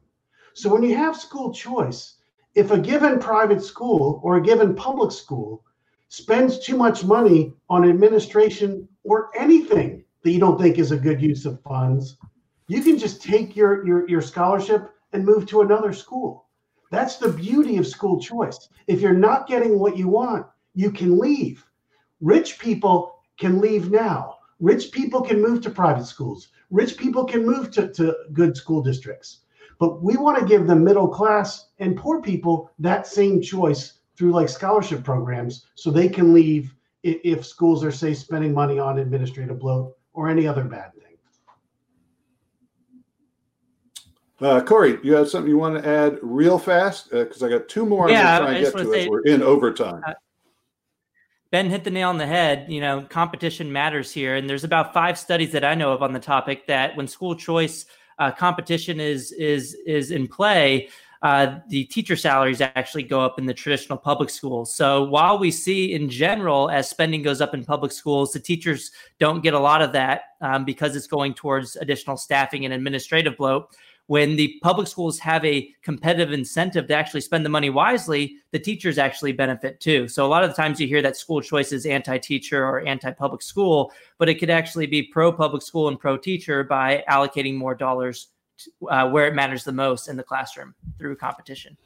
[0.54, 2.16] So when you have school choice,
[2.56, 5.64] if a given private school or a given public school
[6.08, 11.22] spends too much money on administration or anything that you don't think is a good
[11.22, 12.18] use of funds,
[12.68, 16.48] you can just take your, your, your scholarship and move to another school.
[16.92, 18.70] That's the beauty of school choice.
[18.88, 21.66] If you're not getting what you want, you can leave.
[22.22, 24.38] Rich people can leave now.
[24.60, 26.50] Rich people can move to private schools.
[26.70, 29.42] Rich people can move to, to good school districts.
[29.80, 34.34] But we want to give the middle class and poor people that same choice through
[34.34, 39.58] like scholarship programs so they can leave if schools are, say, spending money on administrative
[39.58, 41.18] bloat or any other bad thing.
[44.42, 47.10] Uh, Corey, you have something you want to add real fast?
[47.12, 48.10] Because uh, I got two more.
[48.10, 50.02] Yeah, I'm going to try and get to say, we're in overtime.
[50.06, 50.14] Uh,
[51.52, 52.66] ben hit the nail on the head.
[52.70, 56.14] You know, competition matters here, and there's about five studies that I know of on
[56.14, 57.86] the topic that when school choice
[58.20, 60.90] uh, competition is is is in play,
[61.22, 64.74] uh, the teacher salaries actually go up in the traditional public schools.
[64.74, 68.92] So while we see in general, as spending goes up in public schools, the teachers
[69.20, 73.36] don't get a lot of that um, because it's going towards additional staffing and administrative
[73.36, 73.76] bloat.
[74.10, 78.58] When the public schools have a competitive incentive to actually spend the money wisely, the
[78.58, 80.08] teachers actually benefit too.
[80.08, 83.44] So a lot of the times you hear that school choice is anti-teacher or anti-public
[83.44, 88.30] school, but it could actually be pro-public school and pro-teacher by allocating more dollars
[88.90, 91.78] uh, where it matters the most in the classroom through competition.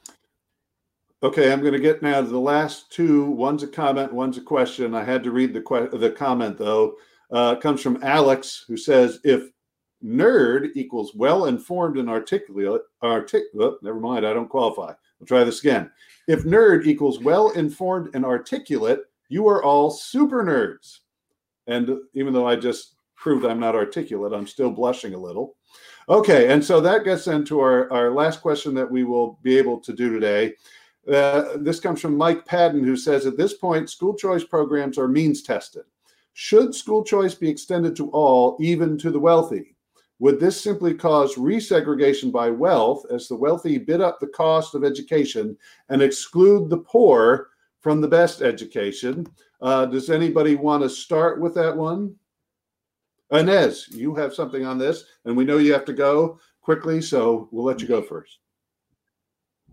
[1.23, 3.25] Okay, I'm going to get now to the last two.
[3.31, 4.95] One's a comment, one's a question.
[4.95, 6.95] I had to read the que- the comment though.
[7.29, 9.49] Uh, comes from Alex, who says, "If
[10.03, 12.81] nerd equals well informed and articulate.
[13.01, 14.91] Oh, never mind, I don't qualify.
[15.21, 15.89] I'll try this again.
[16.27, 20.99] If nerd equals well informed and articulate, you are all super nerds."
[21.67, 25.55] And even though I just proved I'm not articulate, I'm still blushing a little.
[26.09, 29.79] Okay, and so that gets into our, our last question that we will be able
[29.79, 30.53] to do today.
[31.11, 35.07] Uh, this comes from Mike Padden, who says At this point, school choice programs are
[35.07, 35.83] means tested.
[36.33, 39.72] Should school choice be extended to all, even to the wealthy?
[40.23, 44.85] Would this simply cause resegregation by wealth as the wealthy bid up the cost of
[44.85, 45.57] education
[45.89, 47.49] and exclude the poor
[47.81, 49.27] from the best education?
[49.61, 52.15] Uh, does anybody want to start with that one?
[53.33, 57.49] Inez, you have something on this, and we know you have to go quickly, so
[57.51, 58.39] we'll let you go first.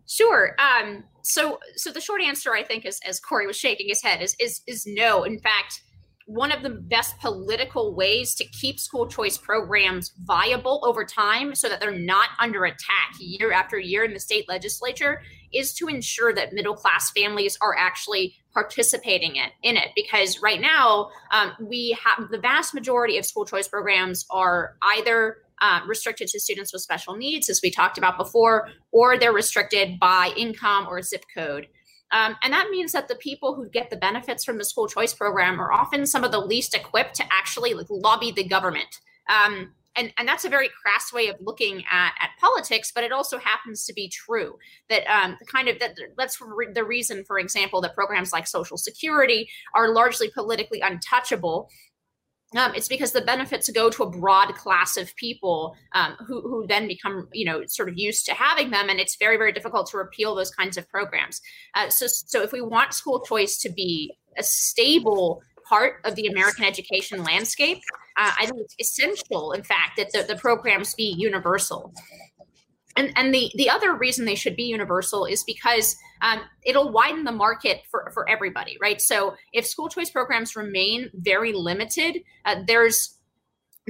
[0.09, 0.57] Sure.
[0.59, 4.21] Um, so, so the short answer, I think, is as Corey was shaking his head,
[4.21, 5.23] is is is no.
[5.23, 5.81] In fact,
[6.31, 11.69] one of the best political ways to keep school choice programs viable over time, so
[11.69, 15.23] that they're not under attack year after year in the state legislature,
[15.53, 19.89] is to ensure that middle class families are actually participating in, in it.
[19.97, 25.39] Because right now um, we have the vast majority of school choice programs are either
[25.61, 29.99] uh, restricted to students with special needs as we talked about before or they're restricted
[29.99, 31.67] by income or zip code
[32.13, 35.15] um, and that means that the people who get the benefits from the school choice
[35.15, 39.73] program are often some of the least equipped to actually like, lobby the government um,
[39.97, 43.39] and, and that's a very crass way of looking at, at politics, but it also
[43.39, 44.57] happens to be true
[44.89, 48.77] that um, kind of that that's re- the reason, for example, that programs like Social
[48.77, 51.69] Security are largely politically untouchable.
[52.57, 56.67] Um, it's because the benefits go to a broad class of people um, who, who
[56.67, 59.89] then become, you know, sort of used to having them, and it's very, very difficult
[59.91, 61.41] to repeal those kinds of programs.
[61.75, 66.27] Uh, so, so if we want school choice to be a stable part of the
[66.27, 67.79] American education landscape.
[68.17, 71.95] Uh, I think it's essential, in fact, that the, the programs be universal.
[72.97, 77.25] And, and the, the other reason they should be universal is because um, it'll widen
[77.25, 79.01] the market for, for everybody, right?
[79.01, 83.17] So if school choice programs remain very limited, uh, there's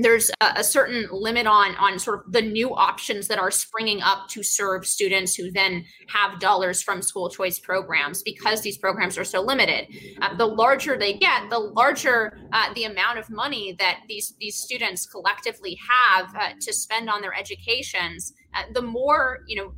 [0.02, 4.00] there's a, a, certain limit on on sort of the new options that are springing
[4.02, 9.18] up to serve students who then have dollars from school choice programs because these programs
[9.18, 9.86] are so limited.
[10.20, 14.56] Uh, the larger they get, the larger uh, the amount of money that these these
[14.56, 18.32] students collectively have uh, to spend on their educations.
[18.54, 19.72] Uh, the more you know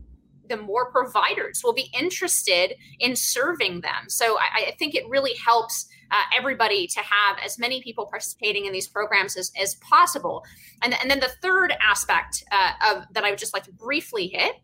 [0.49, 4.09] the more providers will be interested in serving them.
[4.09, 8.67] So I, I think it really helps uh, everybody to have as many people participating
[8.67, 10.45] in these programs as, as possible.
[10.83, 14.29] And, and then the third aspect uh, of that I would just like to briefly
[14.29, 14.57] hit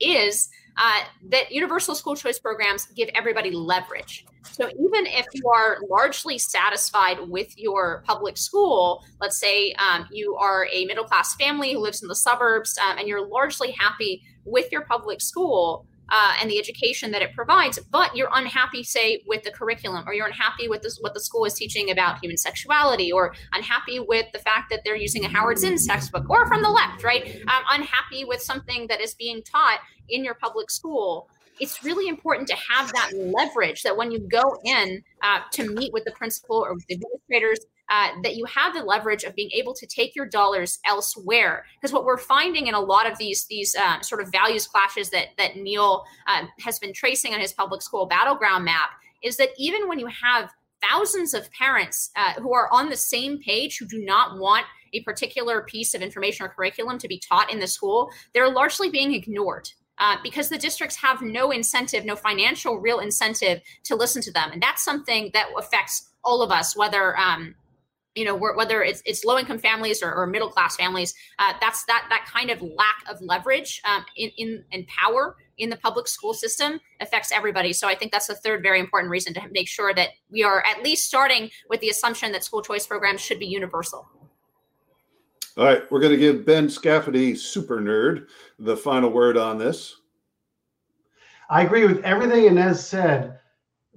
[0.00, 1.00] is uh,
[1.30, 4.24] that universal school choice programs give everybody leverage.
[4.44, 10.36] So even if you are largely satisfied with your public school, let's say um, you
[10.36, 14.22] are a middle class family who lives in the suburbs um, and you're largely happy
[14.44, 19.22] with your public school, uh, and the education that it provides, but you're unhappy, say,
[19.26, 22.36] with the curriculum, or you're unhappy with this, what the school is teaching about human
[22.36, 26.62] sexuality, or unhappy with the fact that they're using a Howard Zinn textbook, or from
[26.62, 27.40] the left, right?
[27.48, 31.28] Um, unhappy with something that is being taught in your public school
[31.60, 35.92] it's really important to have that leverage that when you go in uh, to meet
[35.92, 37.58] with the principal or the administrators
[37.90, 41.64] uh, that you have the leverage of being able to take your dollars elsewhere.
[41.80, 45.10] Because what we're finding in a lot of these these uh, sort of values clashes
[45.10, 48.90] that that Neil um, has been tracing on his public school battleground map
[49.22, 50.50] is that even when you have
[50.80, 55.02] thousands of parents uh, who are on the same page who do not want a
[55.02, 59.14] particular piece of information or curriculum to be taught in the school, they're largely being
[59.14, 59.68] ignored.
[60.00, 64.52] Uh, because the districts have no incentive, no financial real incentive to listen to them.
[64.52, 67.56] And that's something that affects all of us, whether um,
[68.14, 71.84] you know whether it's, it's low income families or, or middle class families uh, that's
[71.84, 76.06] that that kind of lack of leverage um, in, in in power in the public
[76.06, 77.72] school system affects everybody.
[77.72, 80.64] So i think that's the third very important reason to make sure that we are
[80.66, 84.08] at least starting with the assumption that school choice programs should be universal.
[85.56, 88.26] All right we're going to give ben scafidi super nerd
[88.58, 89.94] the final word on this.
[91.50, 93.38] I agree with everything inez said.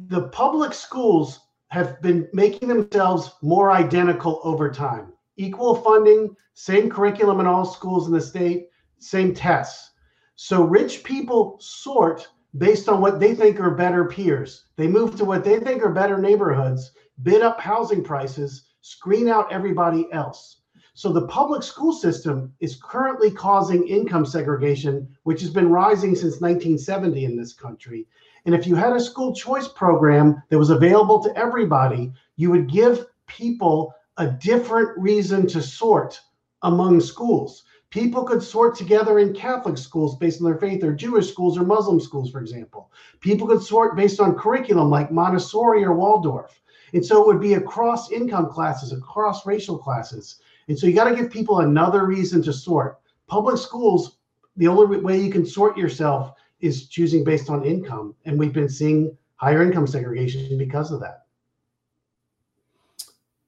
[0.08, 1.41] The public schools
[1.72, 5.14] have been making themselves more identical over time.
[5.38, 8.68] Equal funding, same curriculum in all schools in the state,
[9.00, 9.92] same tests.
[10.36, 12.28] So rich people sort
[12.58, 14.66] based on what they think are better peers.
[14.76, 16.92] They move to what they think are better neighborhoods,
[17.24, 20.58] bid up housing prices, screen out everybody else.
[20.94, 26.42] So the public school system is currently causing income segregation, which has been rising since
[26.42, 28.08] 1970 in this country.
[28.46, 32.70] And if you had a school choice program that was available to everybody, you would
[32.70, 36.20] give people a different reason to sort
[36.64, 37.64] among schools.
[37.92, 41.66] People could sort together in Catholic schools based on their faith, or Jewish schools, or
[41.66, 42.92] Muslim schools, for example.
[43.20, 46.62] People could sort based on curriculum like Montessori or Waldorf.
[46.94, 50.38] And so it would be across income classes, across racial classes.
[50.68, 53.00] And so you got to give people another reason to sort.
[53.28, 54.18] Public schools,
[54.56, 58.16] the only way you can sort yourself is choosing based on income.
[58.26, 61.26] And we've been seeing higher income segregation because of that.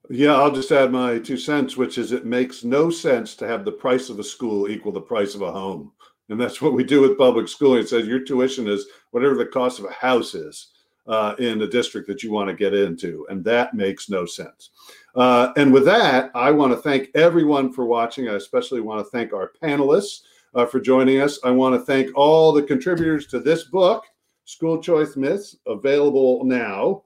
[0.10, 3.64] Yeah, I'll just add my two cents, which is it makes no sense to have
[3.64, 5.92] the price of a school equal the price of a home.
[6.30, 7.82] And that's what we do with public schooling.
[7.82, 10.68] It says your tuition is whatever the cost of a house is
[11.08, 13.26] uh, in the district that you want to get into.
[13.30, 14.72] And that makes no sense.
[15.16, 18.30] Uh, and with that, I want to thank everyone for watching.
[18.30, 20.22] I especially want to thank our panelists
[20.56, 21.40] uh, for joining us.
[21.44, 24.06] I want to thank all the contributors to this book,
[24.46, 27.04] School Choice Myths, available now.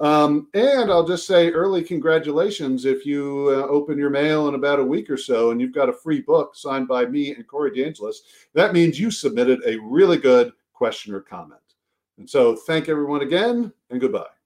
[0.00, 4.78] Um, and I'll just say early congratulations if you uh, open your mail in about
[4.78, 7.72] a week or so and you've got a free book signed by me and Corey
[7.72, 8.18] DeAngelis.
[8.54, 11.60] That means you submitted a really good question or comment.
[12.16, 14.37] And so thank everyone again and goodbye.